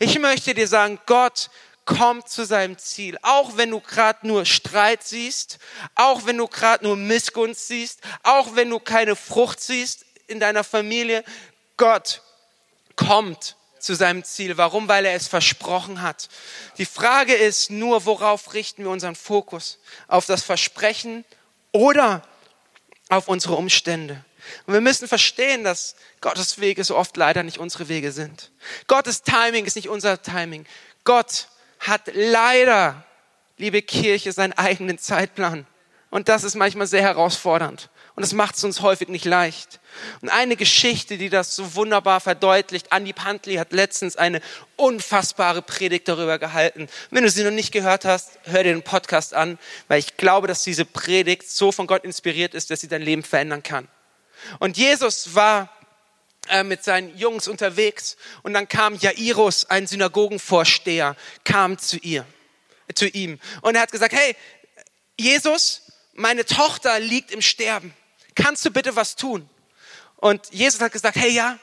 [0.00, 1.50] Ich möchte dir sagen, Gott
[1.84, 3.16] kommt zu seinem Ziel.
[3.22, 5.58] Auch wenn du gerade nur Streit siehst,
[5.94, 10.64] auch wenn du gerade nur Missgunst siehst, auch wenn du keine Frucht siehst in deiner
[10.64, 11.24] Familie,
[11.76, 12.22] Gott
[12.96, 14.56] kommt zu seinem Ziel.
[14.56, 14.88] Warum?
[14.88, 16.28] Weil er es versprochen hat.
[16.78, 19.78] Die Frage ist nur, worauf richten wir unseren Fokus?
[20.08, 21.24] Auf das Versprechen
[21.72, 22.22] oder
[23.08, 24.24] auf unsere Umstände?
[24.66, 28.50] Und wir müssen verstehen, dass Gottes Wege so oft leider nicht unsere Wege sind.
[28.86, 30.66] Gottes Timing ist nicht unser Timing.
[31.04, 31.48] Gott
[31.80, 33.04] hat leider,
[33.58, 35.66] liebe Kirche, seinen eigenen Zeitplan.
[36.10, 37.90] Und das ist manchmal sehr herausfordernd.
[38.16, 39.78] Und das macht es uns häufig nicht leicht.
[40.22, 44.40] Und eine Geschichte, die das so wunderbar verdeutlicht, Andy Pantley hat letztens eine
[44.76, 46.88] unfassbare Predigt darüber gehalten.
[47.10, 50.48] Wenn du sie noch nicht gehört hast, hör dir den Podcast an, weil ich glaube,
[50.48, 53.86] dass diese Predigt so von Gott inspiriert ist, dass sie dein Leben verändern kann.
[54.60, 55.70] Und Jesus war
[56.48, 62.24] äh, mit seinen Jungs unterwegs und dann kam Jairus, ein Synagogenvorsteher, kam zu ihr,
[62.94, 64.34] zu ihm und er hat gesagt, hey,
[65.18, 65.82] Jesus,
[66.14, 67.92] meine Tochter liegt im Sterben
[68.36, 69.48] kannst du bitte was tun?
[70.16, 71.58] Und Jesus hat gesagt, hey ja,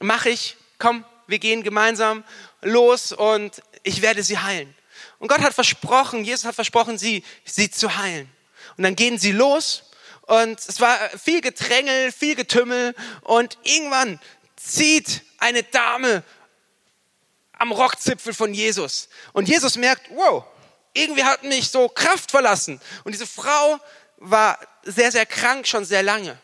[0.00, 2.24] mach ich, komm, wir gehen gemeinsam
[2.62, 4.74] los und ich werde sie heilen.
[5.18, 8.30] Und Gott hat versprochen, Jesus hat versprochen, sie, sie zu heilen.
[8.76, 9.84] Und dann gehen sie los
[10.22, 14.20] und es war viel Gedrängel, viel Getümmel und irgendwann
[14.56, 16.22] zieht eine Dame
[17.58, 19.08] am Rockzipfel von Jesus.
[19.32, 20.44] Und Jesus merkt, wow,
[20.92, 22.80] irgendwie hat mich so Kraft verlassen.
[23.04, 23.80] Und diese Frau
[24.18, 26.38] war sehr, sehr krank schon sehr lange.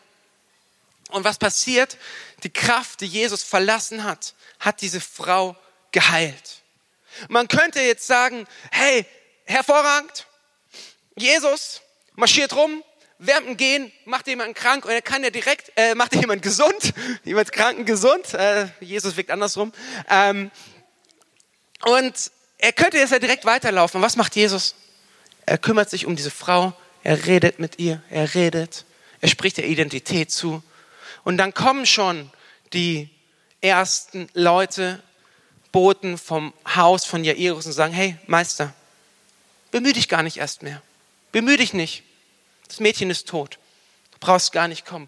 [1.09, 1.97] Und was passiert?
[2.43, 5.55] Die Kraft, die Jesus verlassen hat, hat diese Frau
[5.91, 6.63] geheilt.
[7.29, 9.05] Man könnte jetzt sagen, hey,
[9.45, 10.27] hervorragend,
[11.15, 11.81] Jesus
[12.15, 12.83] marschiert rum,
[13.19, 17.51] wärmt gehen, macht jemanden krank und er kann ja direkt, äh, macht jemand gesund, jemand
[17.51, 19.71] kranken gesund, äh, Jesus wirkt andersrum.
[20.09, 20.51] Ähm,
[21.85, 24.01] und er könnte jetzt ja direkt weiterlaufen.
[24.01, 24.75] Was macht Jesus?
[25.45, 26.73] Er kümmert sich um diese Frau,
[27.05, 28.83] er redet mit ihr, er redet,
[29.21, 30.63] er spricht der Identität zu.
[31.23, 32.31] Und dann kommen schon
[32.73, 33.11] die
[33.61, 35.01] ersten Leute,
[35.71, 38.73] Boten vom Haus von Jairus und sagen, hey Meister,
[39.69, 40.81] bemühe dich gar nicht erst mehr.
[41.31, 42.01] Bemühe dich nicht.
[42.67, 43.59] Das Mädchen ist tot.
[44.11, 45.07] Du brauchst gar nicht kommen.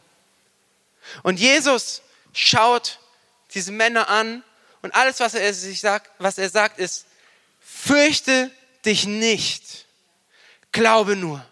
[1.24, 3.00] Und Jesus schaut
[3.56, 4.44] diese Männer an
[4.84, 7.08] und alles, was er sich sagt, was er sagt, ist,
[7.60, 8.52] fürchte
[8.86, 9.88] dich nicht.
[10.72, 11.44] Glaube nur.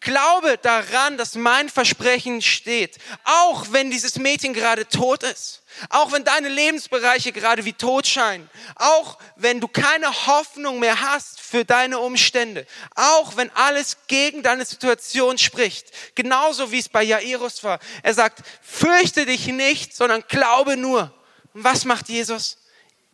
[0.00, 2.98] Glaube daran, dass mein Versprechen steht.
[3.24, 5.62] Auch wenn dieses Mädchen gerade tot ist.
[5.90, 8.48] Auch wenn deine Lebensbereiche gerade wie tot scheinen.
[8.76, 12.66] Auch wenn du keine Hoffnung mehr hast für deine Umstände.
[12.94, 15.88] Auch wenn alles gegen deine Situation spricht.
[16.14, 17.78] Genauso wie es bei Jairus war.
[18.02, 21.12] Er sagt, fürchte dich nicht, sondern glaube nur.
[21.54, 22.58] Und was macht Jesus?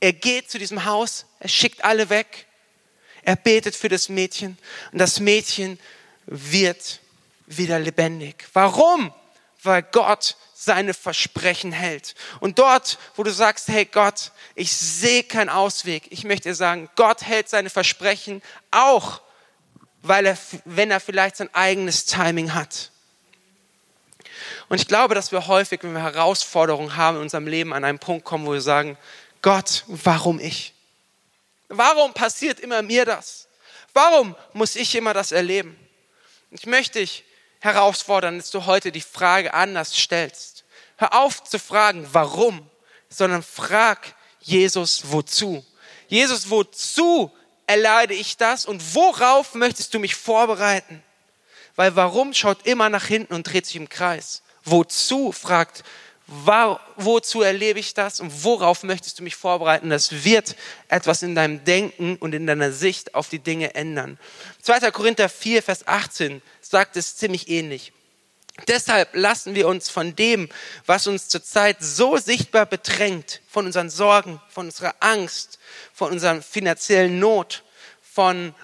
[0.00, 1.26] Er geht zu diesem Haus.
[1.38, 2.46] Er schickt alle weg.
[3.22, 4.58] Er betet für das Mädchen.
[4.90, 5.78] Und das Mädchen
[6.32, 7.00] wird
[7.46, 8.46] wieder lebendig.
[8.52, 9.12] Warum?
[9.62, 12.14] Weil Gott seine Versprechen hält.
[12.40, 16.88] Und dort, wo du sagst, hey Gott, ich sehe keinen Ausweg, ich möchte dir sagen,
[16.94, 19.20] Gott hält seine Versprechen auch,
[20.02, 22.90] weil er, wenn er vielleicht sein eigenes Timing hat.
[24.68, 27.98] Und ich glaube, dass wir häufig, wenn wir Herausforderungen haben in unserem Leben, an einen
[27.98, 28.96] Punkt kommen, wo wir sagen,
[29.42, 30.72] Gott, warum ich?
[31.68, 33.48] Warum passiert immer mir das?
[33.92, 35.76] Warum muss ich immer das erleben?
[36.54, 37.24] Ich möchte dich
[37.60, 40.64] herausfordern, dass du heute die Frage anders stellst.
[40.98, 42.68] Hör auf zu fragen, warum,
[43.08, 45.64] sondern frag Jesus, wozu.
[46.08, 47.32] Jesus, wozu
[47.66, 51.02] erleide ich das und worauf möchtest du mich vorbereiten?
[51.74, 54.42] Weil warum schaut immer nach hinten und dreht sich im Kreis.
[54.62, 55.84] Wozu fragt,
[56.96, 59.90] wozu erlebe ich das und worauf möchtest du mich vorbereiten?
[59.90, 60.56] Das wird
[60.88, 64.18] etwas in deinem Denken und in deiner Sicht auf die Dinge ändern.
[64.62, 64.90] 2.
[64.90, 67.92] Korinther 4, Vers 18 sagt es ziemlich ähnlich.
[68.68, 70.48] Deshalb lassen wir uns von dem,
[70.84, 75.58] was uns zurzeit so sichtbar bedrängt, von unseren Sorgen, von unserer Angst,
[75.94, 77.64] von unserer finanziellen Not,
[78.02, 78.54] von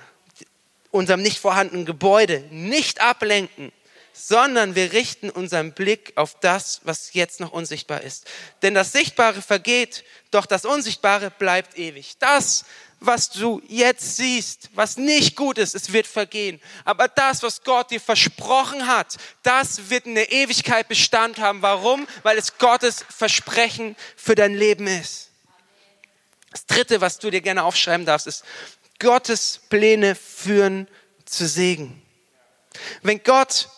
[0.91, 3.73] unserem nicht vorhandenen Gebäude nicht ablenken,
[4.19, 8.27] sondern wir richten unseren Blick auf das, was jetzt noch unsichtbar ist.
[8.63, 12.17] Denn das Sichtbare vergeht, doch das Unsichtbare bleibt ewig.
[12.19, 12.65] Das,
[13.01, 16.61] was du jetzt siehst, was nicht gut ist, es wird vergehen.
[16.85, 21.63] Aber das, was Gott dir versprochen hat, das wird in der Ewigkeit Bestand haben.
[21.63, 22.09] Warum?
[22.25, 25.29] Weil es Gottes Versprechen für dein Leben ist.
[26.51, 28.45] Das Dritte, was du dir gerne aufschreiben darfst, ist,
[28.99, 30.89] Gottes Pläne führen
[31.25, 32.03] zu Segen.
[33.03, 33.69] Wenn Gott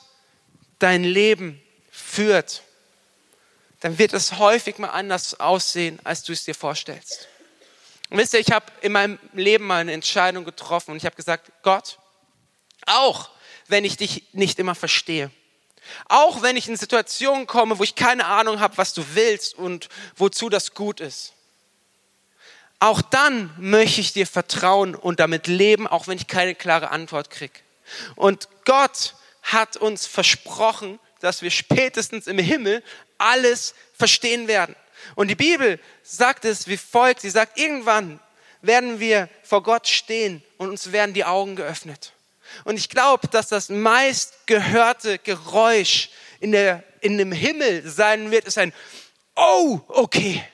[0.80, 2.62] dein Leben führt,
[3.80, 7.28] dann wird es häufig mal anders aussehen, als du es dir vorstellst.
[8.10, 11.16] Und wisst ihr, ich habe in meinem Leben mal eine Entscheidung getroffen und ich habe
[11.16, 11.98] gesagt, Gott,
[12.86, 13.30] auch
[13.68, 15.30] wenn ich dich nicht immer verstehe,
[16.08, 19.88] auch wenn ich in Situationen komme, wo ich keine Ahnung habe, was du willst und
[20.16, 21.32] wozu das gut ist,
[22.80, 27.30] auch dann möchte ich dir vertrauen und damit leben, auch wenn ich keine klare Antwort
[27.30, 27.60] kriege.
[28.16, 29.14] Und Gott
[29.52, 32.82] hat uns versprochen, dass wir spätestens im Himmel
[33.18, 34.74] alles verstehen werden.
[35.14, 37.20] Und die Bibel sagt es wie folgt.
[37.20, 38.20] Sie sagt, irgendwann
[38.62, 42.12] werden wir vor Gott stehen und uns werden die Augen geöffnet.
[42.64, 46.10] Und ich glaube, dass das meist gehörte Geräusch
[46.40, 48.72] in, der, in dem Himmel sein wird, ist ein,
[49.36, 50.44] oh, okay.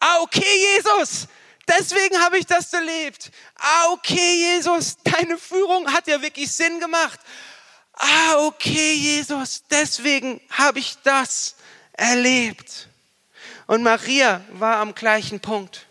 [0.00, 1.28] Ah, okay, Jesus,
[1.68, 3.30] deswegen habe ich das erlebt.
[3.56, 7.20] Ah, okay, Jesus, deine Führung hat ja wirklich Sinn gemacht
[8.00, 11.54] ah, okay, Jesus, deswegen habe ich das
[11.92, 12.88] erlebt.
[13.66, 15.86] Und Maria war am gleichen Punkt.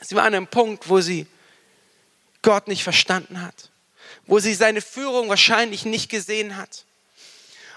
[0.00, 1.26] Sie war an einem Punkt, wo sie
[2.42, 3.70] Gott nicht verstanden hat,
[4.26, 6.84] wo sie seine Führung wahrscheinlich nicht gesehen hat.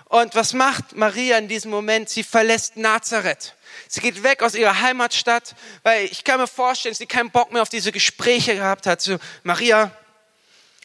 [0.06, 2.10] Und was macht Maria in diesem Moment?
[2.10, 3.56] Sie verlässt Nazareth.
[3.90, 7.52] Sie geht weg aus ihrer Heimatstadt, weil ich kann mir vorstellen, dass sie keinen Bock
[7.52, 9.02] mehr auf diese Gespräche gehabt hat.
[9.02, 9.92] So, Maria,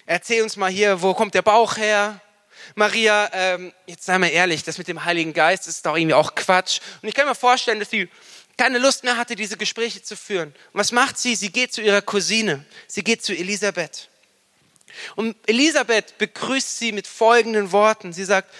[0.06, 2.20] erzähl uns mal hier, wo kommt der Bauch her?
[2.74, 6.34] Maria, ähm, jetzt sei mal ehrlich, das mit dem Heiligen Geist ist doch irgendwie auch
[6.34, 6.80] Quatsch.
[7.02, 8.08] Und ich kann mir vorstellen, dass sie
[8.56, 10.48] keine Lust mehr hatte, diese Gespräche zu führen.
[10.48, 11.34] Und was macht sie?
[11.34, 12.64] Sie geht zu ihrer Cousine.
[12.86, 14.08] Sie geht zu Elisabeth.
[15.16, 18.12] Und Elisabeth begrüßt sie mit folgenden Worten.
[18.12, 18.52] Sie sagt,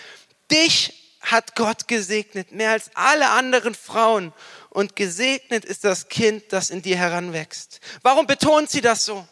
[0.50, 4.32] dich hat Gott gesegnet, mehr als alle anderen Frauen.
[4.70, 7.80] Und gesegnet ist das Kind, das in dir heranwächst.
[8.02, 9.26] Warum betont sie das so?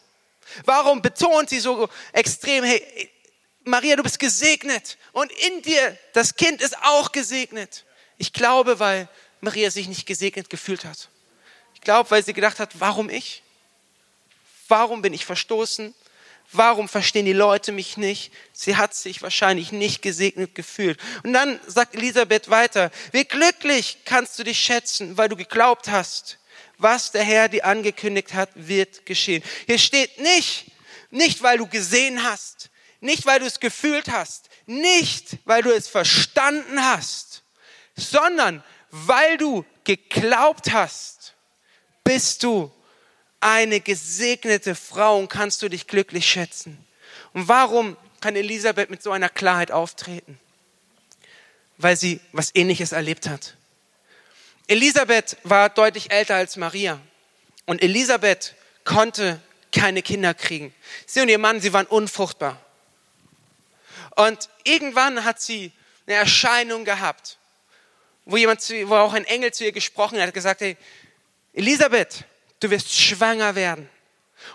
[0.65, 3.11] Warum betont sie so extrem, hey,
[3.65, 7.85] Maria, du bist gesegnet und in dir, das Kind ist auch gesegnet.
[8.17, 9.09] Ich glaube, weil
[9.41, 11.09] Maria sich nicht gesegnet gefühlt hat.
[11.75, 13.43] Ich glaube, weil sie gedacht hat, warum ich?
[14.69, 15.95] Warum bin ich verstoßen?
[16.53, 18.33] Warum verstehen die Leute mich nicht?
[18.53, 20.99] Sie hat sich wahrscheinlich nicht gesegnet gefühlt.
[21.23, 26.39] Und dann sagt Elisabeth weiter, wie glücklich kannst du dich schätzen, weil du geglaubt hast,
[26.77, 29.43] was der Herr dir angekündigt hat, wird geschehen.
[29.67, 30.67] Hier steht nicht,
[31.11, 32.70] nicht weil du gesehen hast,
[33.01, 37.43] nicht, weil du es gefühlt hast, nicht, weil du es verstanden hast,
[37.97, 41.35] sondern weil du geglaubt hast,
[42.05, 42.71] bist du
[43.41, 46.85] eine gesegnete Frau und kannst du dich glücklich schätzen.
[47.33, 50.39] Und warum kann Elisabeth mit so einer Klarheit auftreten?
[51.79, 53.57] Weil sie was Ähnliches erlebt hat.
[54.67, 57.01] Elisabeth war deutlich älter als Maria.
[57.65, 59.41] Und Elisabeth konnte
[59.73, 60.75] keine Kinder kriegen.
[61.07, 62.61] Sie und ihr Mann, sie waren unfruchtbar.
[64.17, 65.73] Und irgendwann hat sie
[66.07, 67.39] eine Erscheinung gehabt,
[68.25, 70.77] wo jemand, zu, wo auch ein Engel zu ihr gesprochen hat, gesagt, hey,
[71.53, 72.25] Elisabeth,
[72.61, 73.89] du wirst schwanger werden.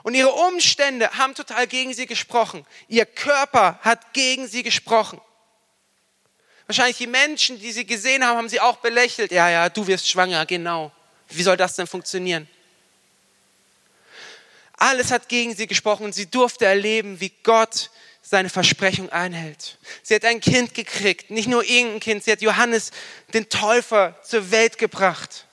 [0.03, 2.65] Und ihre Umstände haben total gegen sie gesprochen.
[2.87, 5.21] Ihr Körper hat gegen sie gesprochen.
[6.67, 9.31] Wahrscheinlich die Menschen, die sie gesehen haben, haben sie auch belächelt.
[9.31, 10.91] Ja, ja, du wirst schwanger, genau.
[11.29, 12.47] Wie soll das denn funktionieren?
[14.73, 17.91] Alles hat gegen sie gesprochen und sie durfte erleben, wie Gott
[18.27, 19.77] seine Versprechung einhält.
[20.01, 22.91] Sie hat ein Kind gekriegt, nicht nur irgendein Kind, sie hat Johannes,
[23.33, 25.45] den Täufer, zur Welt gebracht.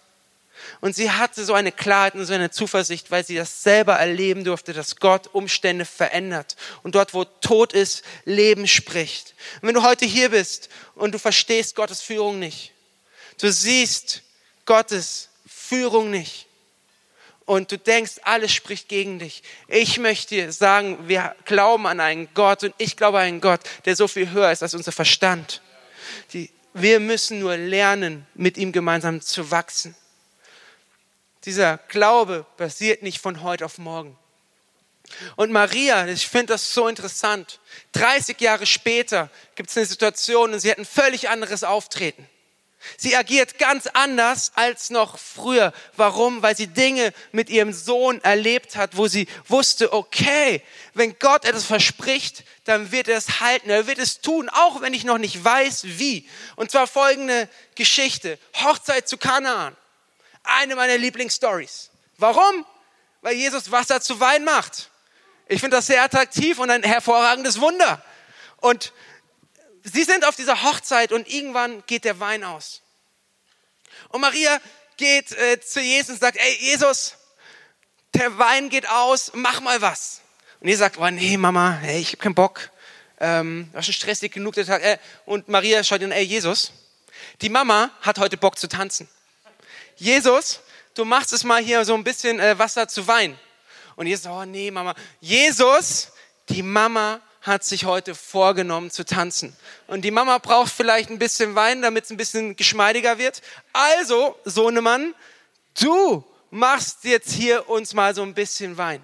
[0.81, 4.43] Und sie hatte so eine Klarheit und so eine Zuversicht, weil sie das selber erleben
[4.43, 6.57] durfte, dass Gott Umstände verändert.
[6.83, 9.35] Und dort, wo Tod ist, Leben spricht.
[9.61, 12.73] Und wenn du heute hier bist und du verstehst Gottes Führung nicht,
[13.39, 14.23] du siehst
[14.65, 16.47] Gottes Führung nicht,
[17.53, 19.43] und du denkst, alles spricht gegen dich.
[19.69, 23.61] Ich möchte dir sagen, wir glauben an einen Gott und ich glaube an einen Gott,
[23.85, 25.61] der so viel höher ist als unser Verstand.
[26.33, 29.95] Die, wir müssen nur lernen, mit ihm gemeinsam zu wachsen.
[31.45, 34.17] Dieser Glaube passiert nicht von heute auf morgen.
[35.37, 37.61] Und Maria, ich finde das so interessant.
[37.93, 42.27] 30 Jahre später gibt es eine Situation und sie hat ein völlig anderes Auftreten.
[42.97, 45.73] Sie agiert ganz anders als noch früher.
[45.97, 46.43] Warum?
[46.43, 50.63] Weil sie Dinge mit ihrem Sohn erlebt hat, wo sie wusste, okay,
[50.95, 54.95] wenn Gott etwas verspricht, dann wird er es halten, er wird es tun, auch wenn
[54.95, 56.29] ich noch nicht weiß, wie.
[56.57, 58.39] Und zwar folgende Geschichte.
[58.55, 59.77] Hochzeit zu Kanaan.
[60.45, 61.91] Eine meiner Lieblingsstories.
[62.19, 62.67] Warum?
[63.21, 64.91] Weil Jesus Wasser zu Wein macht.
[65.49, 68.03] Ich finde das sehr attraktiv und ein hervorragendes Wunder.
[68.59, 68.93] Und
[69.83, 72.83] sie sind auf dieser Hochzeit und irgendwann geht der Wein aus.
[74.09, 74.61] Und Maria
[74.97, 77.17] geht äh, zu Jesus und sagt, ey Jesus,
[78.15, 80.21] der Wein geht aus, mach mal was.
[80.61, 82.71] Und Jesus sagt, oh nee Mama, ey, ich habe keinen Bock.
[83.19, 84.83] Ähm, war schon stressig genug der Tag.
[84.83, 86.73] Äh, und Maria schaut ihn, ey Jesus,
[87.41, 89.09] die Mama hat heute Bock zu tanzen.
[89.97, 90.61] Jesus,
[90.95, 93.39] du machst es mal hier so ein bisschen äh, Wasser zu Wein.
[93.97, 94.95] Und Jesus, oh nee Mama.
[95.21, 96.13] Jesus,
[96.49, 99.55] die Mama hat sich heute vorgenommen zu tanzen.
[99.89, 103.43] Und die Mama braucht vielleicht ein bisschen Wein, damit es ein bisschen geschmeidiger wird.
[103.73, 105.15] Also, Sohnemann,
[105.81, 109.03] du machst jetzt hier uns mal so ein bisschen Wein.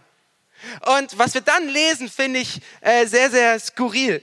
[0.99, 4.23] Und was wir dann lesen, finde ich äh, sehr, sehr skurril.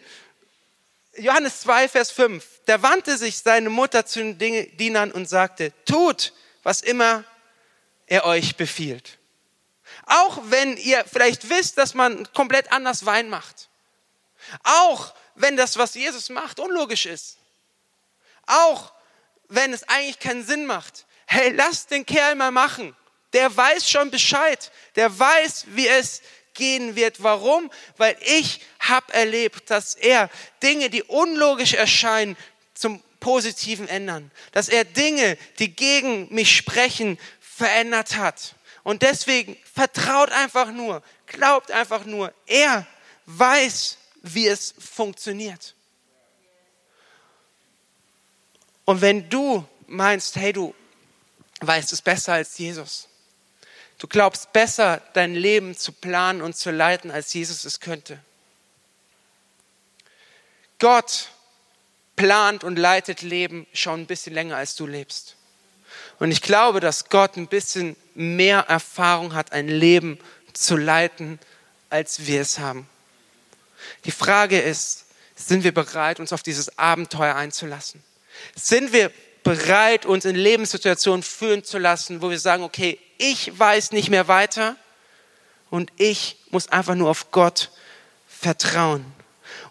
[1.18, 2.46] Johannes 2, Vers 5.
[2.66, 7.24] Da wandte sich seine Mutter zu den Dienern und sagte, tut, was immer
[8.08, 9.18] er euch befiehlt.
[10.06, 13.70] Auch wenn ihr vielleicht wisst, dass man komplett anders Wein macht.
[14.64, 17.38] Auch wenn das, was Jesus macht, unlogisch ist.
[18.46, 18.94] Auch
[19.50, 21.06] wenn es eigentlich keinen Sinn macht.
[21.26, 22.96] Hey, lass den Kerl mal machen.
[23.34, 24.72] Der weiß schon Bescheid.
[24.96, 26.22] Der weiß, wie es
[26.54, 27.22] gehen wird.
[27.22, 27.72] Warum?
[27.98, 30.30] Weil ich habe erlebt, dass er
[30.64, 32.38] Dinge, die unlogisch erscheinen,
[32.74, 34.32] zum Positiven ändern.
[34.52, 38.56] Dass er Dinge, die gegen mich sprechen, verändert hat.
[38.84, 42.34] Und deswegen vertraut einfach nur, glaubt einfach nur.
[42.46, 42.86] Er
[43.26, 43.98] weiß,
[44.34, 45.76] wie es funktioniert.
[48.86, 50.74] Und wenn du meinst, hey, du
[51.62, 53.08] weißt es besser als Jesus,
[54.00, 58.20] du glaubst besser, dein Leben zu planen und zu leiten, als Jesus es könnte.
[60.80, 61.30] Gott
[62.16, 65.36] plant und leitet Leben schon ein bisschen länger, als du lebst.
[66.20, 70.20] Und ich glaube, dass Gott ein bisschen mehr Erfahrung hat, ein Leben
[70.54, 71.40] zu leiten,
[71.90, 72.90] als wir es haben.
[74.06, 78.04] Die Frage ist, sind wir bereit, uns auf dieses Abenteuer einzulassen?
[78.56, 79.12] Sind wir
[79.44, 84.28] bereit, uns in Lebenssituationen führen zu lassen, wo wir sagen, okay, ich weiß nicht mehr
[84.28, 84.76] weiter
[85.70, 87.72] und ich muss einfach nur auf Gott
[88.28, 89.06] vertrauen.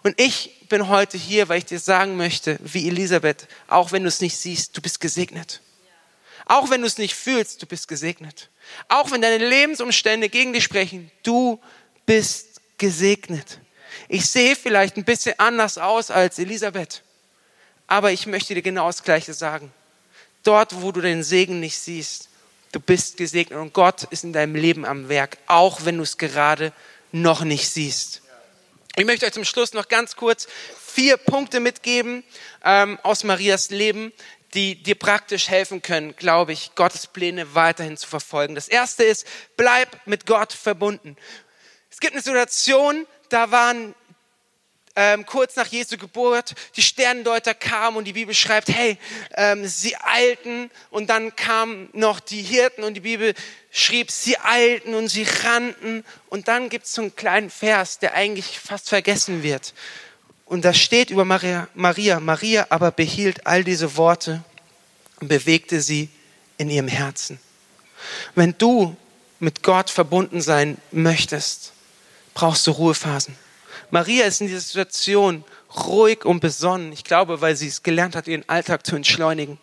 [0.03, 4.07] Und ich bin heute hier, weil ich dir sagen möchte, wie Elisabeth, auch wenn du
[4.07, 5.61] es nicht siehst, du bist gesegnet.
[6.45, 8.49] Auch wenn du es nicht fühlst, du bist gesegnet.
[8.87, 11.59] Auch wenn deine Lebensumstände gegen dich sprechen, du
[12.05, 13.59] bist gesegnet.
[14.07, 17.01] Ich sehe vielleicht ein bisschen anders aus als Elisabeth,
[17.87, 19.71] aber ich möchte dir genau das Gleiche sagen.
[20.43, 22.29] Dort, wo du den Segen nicht siehst,
[22.71, 26.17] du bist gesegnet und Gott ist in deinem Leben am Werk, auch wenn du es
[26.17, 26.71] gerade
[27.11, 28.21] noch nicht siehst.
[28.97, 30.47] Ich möchte euch zum Schluss noch ganz kurz
[30.79, 32.23] vier Punkte mitgeben
[32.63, 34.13] ähm, aus Marias Leben,
[34.53, 38.55] die dir praktisch helfen können, glaube ich, Gottes Pläne weiterhin zu verfolgen.
[38.55, 39.27] Das erste ist,
[39.57, 41.17] bleib mit Gott verbunden.
[41.91, 43.05] Es gibt eine Situation,
[43.35, 43.93] da waren
[44.95, 48.97] ähm, kurz nach Jesu Geburt die Sterndeuter kamen und die Bibel schreibt, hey,
[49.33, 53.33] ähm, sie eilten und dann kamen noch die Hirten und die Bibel
[53.71, 58.13] schrieb, sie eilten und sie rannten und dann gibt es so einen kleinen Vers, der
[58.13, 59.73] eigentlich fast vergessen wird.
[60.45, 64.45] Und da steht über Maria, Maria, Maria aber behielt all diese Worte
[65.19, 66.07] und bewegte sie
[66.57, 67.37] in ihrem Herzen.
[68.33, 68.95] Wenn du
[69.41, 71.73] mit Gott verbunden sein möchtest,
[72.35, 73.35] brauchst du Ruhephasen.
[73.89, 75.43] Maria ist in dieser Situation
[75.75, 76.91] ruhig und besonnen.
[76.91, 79.59] Ich glaube, weil sie es gelernt hat, ihren Alltag zu entschleunigen.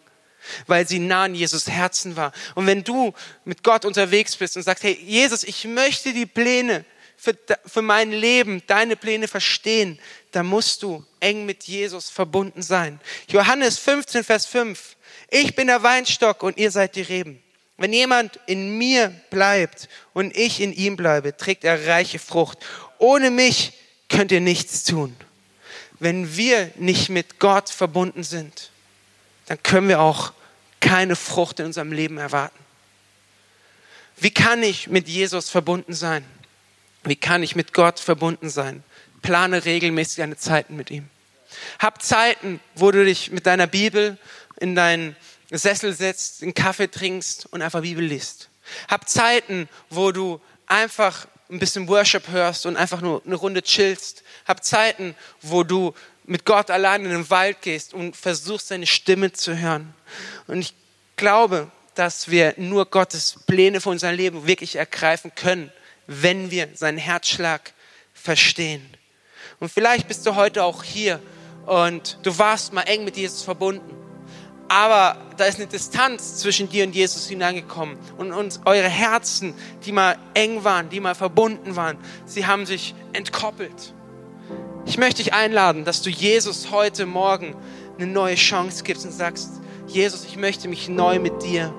[0.66, 2.32] Weil sie nah an Jesus Herzen war.
[2.56, 3.12] Und wenn du
[3.44, 6.84] mit Gott unterwegs bist und sagst, hey, Jesus, ich möchte die Pläne
[7.16, 10.00] für, für mein Leben, deine Pläne verstehen,
[10.32, 13.00] dann musst du eng mit Jesus verbunden sein.
[13.28, 14.96] Johannes 15, Vers 5.
[15.30, 17.41] Ich bin der Weinstock und ihr seid die Reben.
[17.82, 22.58] Wenn jemand in mir bleibt und ich in ihm bleibe, trägt er reiche Frucht.
[22.98, 23.72] Ohne mich
[24.08, 25.16] könnt ihr nichts tun.
[25.98, 28.70] Wenn wir nicht mit Gott verbunden sind,
[29.46, 30.32] dann können wir auch
[30.78, 32.58] keine Frucht in unserem Leben erwarten.
[34.16, 36.24] Wie kann ich mit Jesus verbunden sein?
[37.02, 38.84] Wie kann ich mit Gott verbunden sein?
[39.22, 41.10] Plane regelmäßig deine Zeiten mit ihm.
[41.80, 44.18] Hab Zeiten, wo du dich mit deiner Bibel
[44.60, 45.16] in deinen
[45.58, 48.48] Sessel setzt, einen Kaffee trinkst und einfach Bibel liest.
[48.88, 54.22] Hab Zeiten, wo du einfach ein bisschen Worship hörst und einfach nur eine Runde chillst.
[54.46, 55.94] Hab Zeiten, wo du
[56.24, 59.94] mit Gott allein in den Wald gehst und versuchst, seine Stimme zu hören.
[60.46, 60.74] Und ich
[61.16, 65.70] glaube, dass wir nur Gottes Pläne für unser Leben wirklich ergreifen können,
[66.06, 67.72] wenn wir seinen Herzschlag
[68.14, 68.86] verstehen.
[69.60, 71.20] Und vielleicht bist du heute auch hier
[71.66, 74.01] und du warst mal eng mit Jesus verbunden.
[74.72, 77.98] Aber da ist eine Distanz zwischen dir und Jesus hineingekommen.
[78.16, 79.52] Und uns, eure Herzen,
[79.84, 83.92] die mal eng waren, die mal verbunden waren, sie haben sich entkoppelt.
[84.86, 87.54] Ich möchte dich einladen, dass du Jesus heute Morgen
[87.98, 91.74] eine neue Chance gibst und sagst, Jesus, ich möchte mich neu mit dir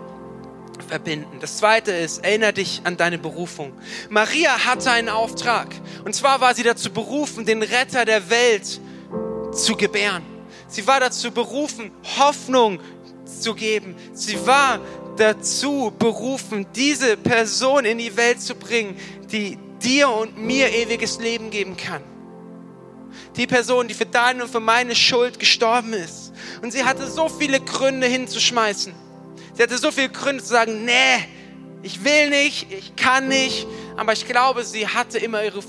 [0.88, 1.39] verbinden.
[1.39, 3.74] Das zweite ist, erinnere dich an deine Berufung.
[4.12, 5.70] Maria hatte einen Auftrag.
[6.06, 8.80] Und zwar war sie dazu berufen, den Retter der Welt
[9.52, 10.33] zu gebären.
[10.74, 12.80] Sie war dazu berufen, Hoffnung
[13.26, 13.96] zu geben.
[14.14, 14.80] Sie war
[15.18, 18.98] dazu berufen, diese Person in die Welt zu bringen,
[19.32, 22.02] die dir und mir ewiges Leben geben kann.
[23.36, 26.34] Die Person, die für deine und für meine Schuld gestorben ist.
[26.64, 28.94] Und sie hatte so viele Gründe hinzuschmeißen.
[29.54, 31.24] Sie hatte so viele Gründe zu sagen, nee,
[31.84, 33.68] ich will nicht, ich kann nicht.
[33.96, 35.62] Aber ich glaube, sie hatte immer ihre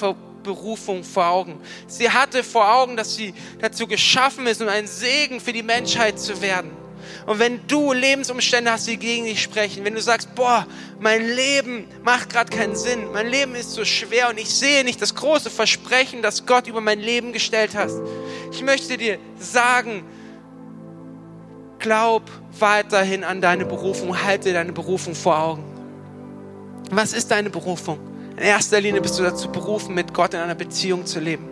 [0.45, 1.61] Berufung vor Augen.
[1.89, 6.21] Sie hatte vor Augen, dass sie dazu geschaffen ist, um ein Segen für die Menschheit
[6.21, 6.71] zu werden.
[7.27, 10.67] Und wenn du Lebensumstände hast, die gegen dich sprechen, wenn du sagst, boah,
[11.01, 15.01] mein Leben macht gerade keinen Sinn, mein Leben ist so schwer und ich sehe nicht
[15.01, 17.91] das große Versprechen, das Gott über mein Leben gestellt hat.
[18.53, 20.05] Ich möchte dir sagen,
[21.79, 22.23] glaub
[22.59, 25.65] weiterhin an deine Berufung, halte deine Berufung vor Augen.
[26.91, 27.99] Was ist deine Berufung?
[28.37, 31.49] In erster Linie bist du dazu berufen, mit Gott in einer Beziehung zu leben.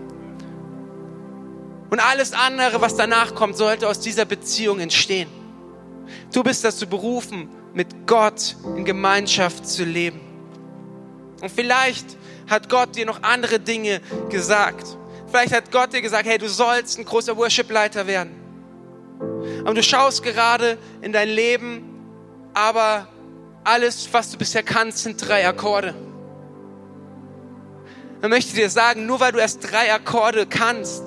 [1.91, 5.28] Und alles andere, was danach kommt, sollte aus dieser Beziehung entstehen.
[6.33, 10.20] Du bist dazu berufen, mit Gott in Gemeinschaft zu leben.
[11.41, 12.16] Und vielleicht
[12.49, 14.87] hat Gott dir noch andere Dinge gesagt.
[15.28, 18.33] Vielleicht hat Gott dir gesagt, hey, du sollst ein großer Worship-Leiter werden.
[19.64, 21.85] Und du schaust gerade in dein Leben,
[22.55, 23.07] aber
[23.64, 25.95] alles, was du bisher kannst, sind drei Akkorde.
[28.23, 31.03] Dann möchte dir sagen, nur weil du erst drei Akkorde kannst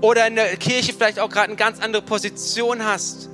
[0.00, 3.28] oder in der Kirche vielleicht auch gerade eine ganz andere Position hast,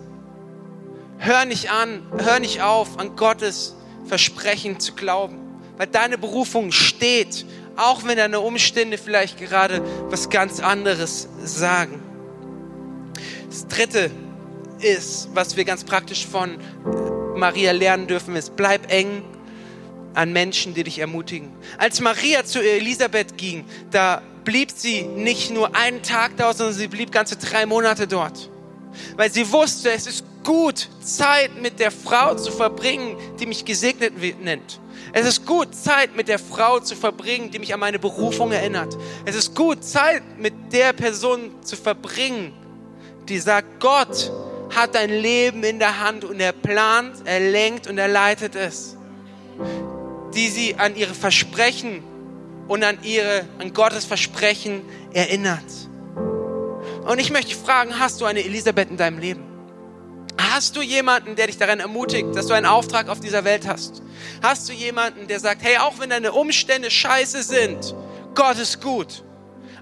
[1.18, 3.76] hör nicht an, hör nicht auf, an Gottes
[4.06, 5.38] Versprechen zu glauben,
[5.76, 7.44] weil deine Berufung steht,
[7.76, 12.00] auch wenn deine Umstände vielleicht gerade was ganz anderes sagen.
[13.50, 14.10] Das dritte
[14.80, 16.56] ist, was wir ganz praktisch von
[17.34, 19.22] Maria lernen dürfen, ist, bleib eng
[20.16, 21.52] an Menschen, die dich ermutigen.
[21.78, 26.88] Als Maria zu Elisabeth ging, da blieb sie nicht nur einen Tag dort, sondern sie
[26.88, 28.50] blieb ganze drei Monate dort.
[29.16, 34.14] Weil sie wusste, es ist gut, Zeit mit der Frau zu verbringen, die mich gesegnet
[34.42, 34.80] nennt.
[35.12, 38.96] Es ist gut, Zeit mit der Frau zu verbringen, die mich an meine Berufung erinnert.
[39.26, 42.54] Es ist gut, Zeit mit der Person zu verbringen,
[43.28, 44.32] die sagt, Gott
[44.74, 48.96] hat dein Leben in der Hand und er plant, er lenkt und er leitet es.
[50.36, 52.02] Die sie an ihre Versprechen
[52.68, 54.82] und an ihre, an Gottes Versprechen
[55.12, 55.64] erinnert.
[57.06, 59.44] Und ich möchte fragen, hast du eine Elisabeth in deinem Leben?
[60.38, 64.02] Hast du jemanden, der dich daran ermutigt, dass du einen Auftrag auf dieser Welt hast?
[64.42, 67.94] Hast du jemanden, der sagt, hey, auch wenn deine Umstände scheiße sind,
[68.34, 69.24] Gott ist gut.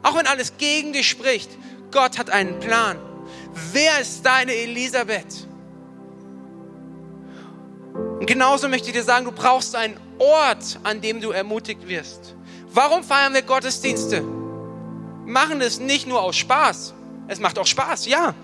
[0.02, 1.50] Auch wenn alles gegen dich spricht,
[1.90, 2.98] Gott hat einen Plan.
[3.72, 5.48] Wer ist deine Elisabeth?
[7.94, 12.34] Und genauso möchte ich dir sagen, du brauchst einen Ort, an dem du ermutigt wirst.
[12.72, 14.22] Warum feiern wir Gottesdienste?
[14.22, 16.94] Wir machen es nicht nur aus Spaß.
[17.28, 18.34] Es macht auch Spaß, ja.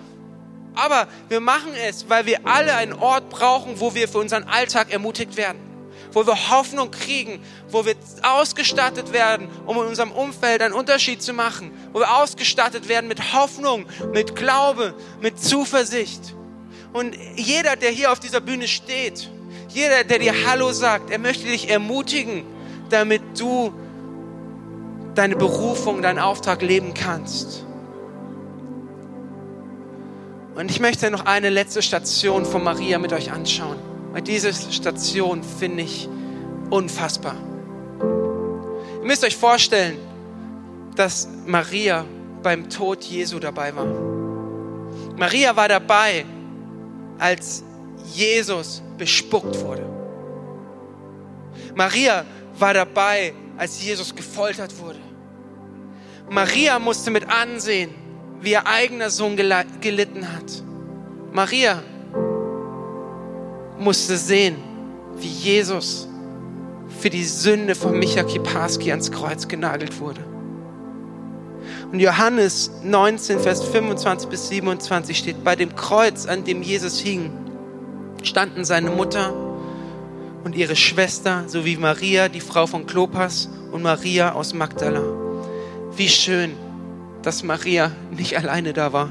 [0.73, 4.91] Aber wir machen es, weil wir alle einen Ort brauchen, wo wir für unseren Alltag
[4.91, 5.59] ermutigt werden.
[6.13, 11.33] wo wir Hoffnung kriegen, wo wir ausgestattet werden, um in unserem Umfeld einen Unterschied zu
[11.33, 16.35] machen, wo wir ausgestattet werden mit Hoffnung, mit Glaube, mit Zuversicht.
[16.93, 19.29] Und jeder, der hier auf dieser Bühne steht,
[19.73, 22.43] jeder, der dir Hallo sagt, er möchte dich ermutigen,
[22.89, 23.73] damit du
[25.15, 27.65] deine Berufung, deinen Auftrag leben kannst.
[30.55, 33.77] Und ich möchte noch eine letzte Station von Maria mit euch anschauen,
[34.11, 36.09] weil diese Station finde ich
[36.69, 37.35] unfassbar.
[38.99, 39.97] Ihr müsst euch vorstellen,
[40.95, 42.05] dass Maria
[42.43, 43.87] beim Tod Jesu dabei war.
[45.17, 46.25] Maria war dabei,
[47.17, 47.63] als
[48.13, 49.85] Jesus bespuckt wurde.
[51.75, 52.25] Maria
[52.57, 54.99] war dabei, als Jesus gefoltert wurde.
[56.29, 57.91] Maria musste mit ansehen,
[58.41, 60.63] wie ihr eigener Sohn gelitten hat.
[61.31, 61.81] Maria
[63.77, 64.55] musste sehen,
[65.17, 66.07] wie Jesus
[66.99, 70.21] für die Sünde von Micha Kiparski ans Kreuz genagelt wurde.
[71.91, 77.31] Und Johannes 19, Vers 25 bis 27 steht, bei dem Kreuz, an dem Jesus hing,
[78.23, 79.33] standen seine Mutter
[80.43, 85.03] und ihre Schwester sowie Maria, die Frau von Klopas und Maria aus Magdala.
[85.95, 86.53] Wie schön,
[87.21, 89.09] dass Maria nicht alleine da war.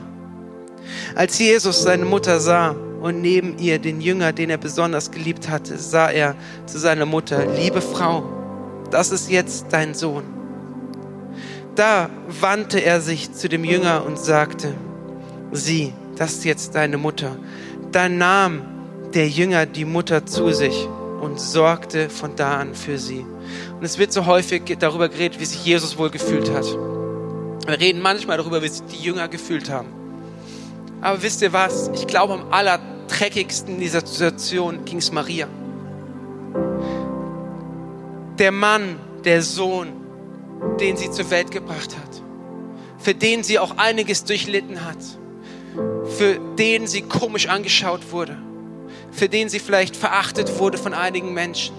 [1.14, 5.78] Als Jesus seine Mutter sah und neben ihr den Jünger, den er besonders geliebt hatte,
[5.78, 6.34] sah er
[6.66, 8.24] zu seiner Mutter, liebe Frau,
[8.90, 10.24] das ist jetzt dein Sohn.
[11.76, 14.74] Da wandte er sich zu dem Jünger und sagte,
[15.52, 17.36] sieh, das ist jetzt deine Mutter.
[17.92, 18.62] Da nahm
[19.14, 20.88] der Jünger die Mutter zu sich
[21.20, 23.26] und sorgte von da an für sie.
[23.76, 26.64] Und es wird so häufig darüber geredet, wie sich Jesus wohl gefühlt hat.
[26.64, 29.88] Wir reden manchmal darüber, wie sich die Jünger gefühlt haben.
[31.00, 31.90] Aber wisst ihr was?
[31.94, 35.48] Ich glaube, am allerdreckigsten in dieser Situation ging es Maria.
[38.38, 39.88] Der Mann, der Sohn,
[40.80, 42.22] den sie zur Welt gebracht hat,
[42.98, 44.98] für den sie auch einiges durchlitten hat,
[46.16, 48.36] für den sie komisch angeschaut wurde
[49.12, 51.74] für den sie vielleicht verachtet wurde von einigen Menschen.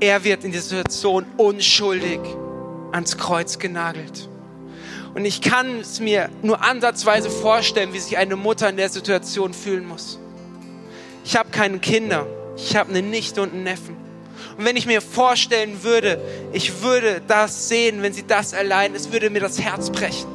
[0.00, 2.20] Er wird in dieser Situation unschuldig
[2.92, 4.28] ans Kreuz genagelt.
[5.14, 9.52] Und ich kann es mir nur ansatzweise vorstellen, wie sich eine Mutter in der Situation
[9.54, 10.18] fühlen muss.
[11.24, 12.26] Ich habe keine Kinder,
[12.56, 13.96] ich habe eine Nichte und einen Neffen.
[14.56, 16.20] Und wenn ich mir vorstellen würde,
[16.52, 20.28] ich würde das sehen, wenn sie das allein, es würde mir das Herz brechen.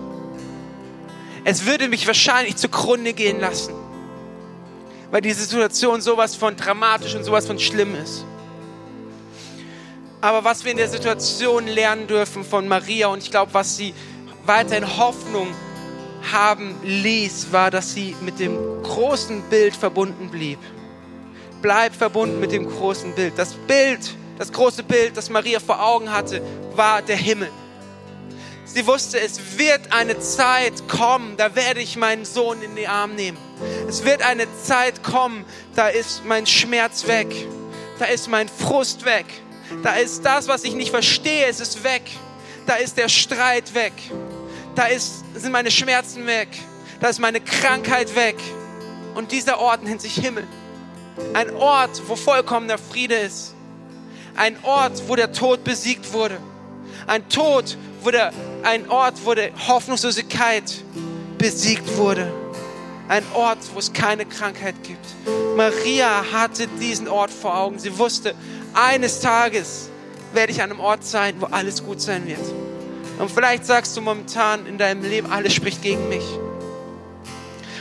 [1.46, 3.74] Es würde mich wahrscheinlich zugrunde gehen lassen
[5.14, 8.26] weil diese Situation sowas von dramatisch und sowas von schlimm ist.
[10.22, 13.94] Aber was wir in der Situation lernen dürfen von Maria und ich glaube, was sie
[14.48, 15.54] weiterhin Hoffnung
[16.32, 20.58] haben ließ, war, dass sie mit dem großen Bild verbunden blieb.
[21.62, 23.34] Bleib verbunden mit dem großen Bild.
[23.38, 24.00] Das Bild,
[24.40, 26.42] das große Bild, das Maria vor Augen hatte,
[26.76, 27.52] war der Himmel.
[28.66, 33.16] Sie wusste, es wird eine Zeit kommen, da werde ich meinen Sohn in den Arm
[33.16, 33.38] nehmen.
[33.88, 35.46] Es wird eine Zeit kommen,
[35.76, 37.28] da ist mein Schmerz weg.
[38.00, 39.26] Da ist mein Frust weg.
[39.84, 42.04] Da ist das, was ich nicht verstehe, es ist weg.
[42.66, 43.94] Da ist der Streit weg.
[44.76, 46.48] Da ist, sind meine Schmerzen weg.
[47.00, 48.38] Da ist meine Krankheit weg.
[49.14, 50.48] Und dieser Ort nennt sich Himmel.
[51.34, 53.54] Ein Ort, wo vollkommener Friede ist.
[54.36, 56.40] Ein Ort, wo der Tod besiegt wurde.
[57.06, 57.78] Ein Tod,
[58.12, 58.32] der,
[58.64, 60.64] ein Ort, wo die Hoffnungslosigkeit
[61.38, 62.32] besiegt wurde.
[63.08, 65.06] Ein Ort, wo es keine Krankheit gibt.
[65.58, 67.80] Maria hatte diesen Ort vor Augen.
[67.80, 68.34] Sie wusste,
[68.74, 69.90] eines Tages
[70.34, 72.40] werde ich an einem Ort sein, wo alles gut sein wird.
[73.20, 76.24] Und vielleicht sagst du momentan in deinem Leben, alles spricht gegen mich.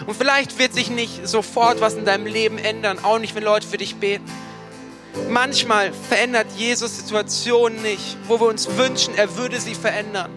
[0.07, 3.67] Und vielleicht wird sich nicht sofort was in deinem Leben ändern, auch nicht, wenn Leute
[3.67, 4.25] für dich beten.
[5.29, 10.31] Manchmal verändert Jesus Situationen nicht, wo wir uns wünschen, er würde sie verändern.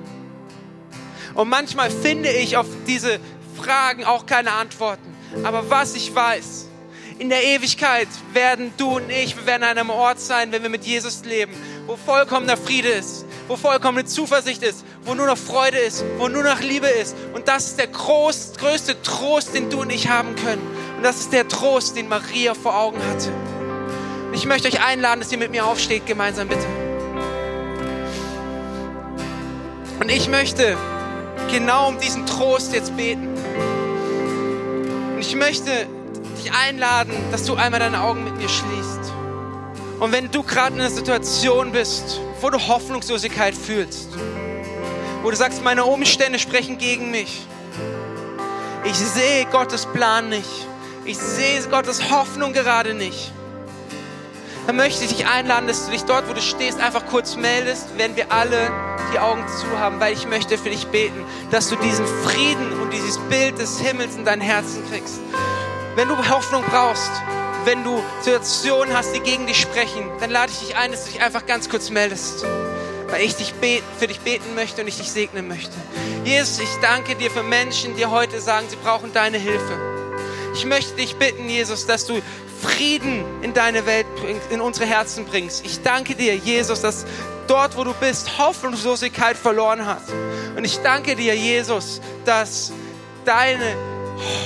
[1.34, 3.20] Und manchmal finde ich auf diese
[3.58, 5.16] Fragen auch keine Antworten.
[5.44, 6.68] Aber was ich weiß,
[7.18, 10.70] in der Ewigkeit werden du und ich, wir werden an einem Ort sein, wenn wir
[10.70, 11.54] mit Jesus leben,
[11.86, 16.44] wo vollkommener Friede ist, wo vollkommene Zuversicht ist, wo nur noch Freude ist, wo nur
[16.44, 17.16] noch Liebe ist.
[17.34, 20.62] Und das ist der groß, größte Trost, den du und ich haben können.
[20.98, 23.32] Und das ist der Trost, den Maria vor Augen hatte.
[24.36, 26.66] Ich möchte euch einladen, dass ihr mit mir aufsteht, gemeinsam bitte.
[29.98, 30.76] Und ich möchte
[31.50, 33.30] genau um diesen Trost jetzt beten.
[35.14, 35.88] Und ich möchte
[36.38, 39.14] dich einladen, dass du einmal deine Augen mit mir schließt.
[40.02, 44.10] Und wenn du gerade in einer Situation bist, wo du Hoffnungslosigkeit fühlst,
[45.24, 47.48] wo du sagst, meine Umstände sprechen gegen mich,
[48.84, 50.68] ich sehe Gottes Plan nicht,
[51.06, 53.32] ich sehe Gottes Hoffnung gerade nicht
[54.68, 57.88] dann möchte ich dich einladen, dass du dich dort, wo du stehst, einfach kurz meldest,
[57.97, 58.72] wenn wir alle
[59.13, 62.91] die Augen zu haben, weil ich möchte für dich beten, dass du diesen Frieden und
[62.91, 65.20] dieses Bild des Himmels in dein Herzen kriegst.
[65.95, 67.11] Wenn du Hoffnung brauchst,
[67.66, 71.11] wenn du Situationen hast, die gegen dich sprechen, dann lade ich dich ein, dass du
[71.11, 72.45] dich einfach ganz kurz meldest
[73.16, 75.72] weil ich dich beten, für dich beten möchte und ich dich segnen möchte.
[76.24, 79.95] Jesus, ich danke dir für Menschen, die heute sagen, sie brauchen deine Hilfe.
[80.56, 82.22] Ich möchte dich bitten, Jesus, dass du
[82.62, 85.66] Frieden in deine Welt bringst, in unsere Herzen bringst.
[85.66, 87.06] Ich danke dir, Jesus, dass
[87.47, 90.03] dort, wo du bist, Hoffnungslosigkeit verloren hat.
[90.56, 92.72] Und ich danke dir, Jesus, dass
[93.26, 93.76] deine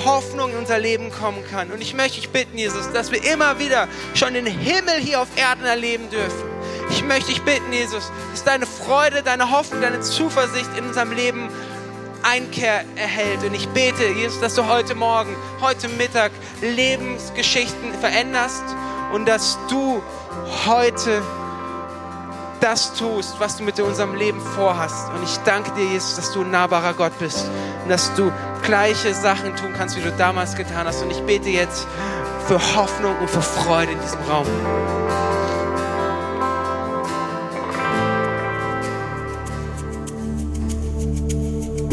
[0.04, 1.70] Hoffnung in unser Leben kommen kann.
[1.72, 5.28] Und ich möchte dich bitten, Jesus, dass wir immer wieder schon den Himmel hier auf
[5.36, 6.50] Erden erleben dürfen.
[6.90, 11.50] Ich möchte dich bitten, Jesus, dass deine Freude, deine Hoffnung, deine Zuversicht in unserem Leben
[12.30, 13.44] Einkehr erhält.
[13.44, 18.64] Und ich bete, Jesus, dass du heute Morgen, heute Mittag Lebensgeschichten veränderst
[19.14, 20.02] und dass du
[20.68, 21.22] heute
[22.60, 25.10] das tust, was du mit unserem Leben vorhast.
[25.14, 27.46] Und ich danke dir, Jesus, dass du ein nahbarer Gott bist
[27.84, 28.32] und dass du
[28.64, 31.02] gleiche Sachen tun kannst, wie du damals getan hast.
[31.02, 31.88] Und ich bete jetzt
[32.48, 34.46] für Hoffnung und für Freude in diesem Raum.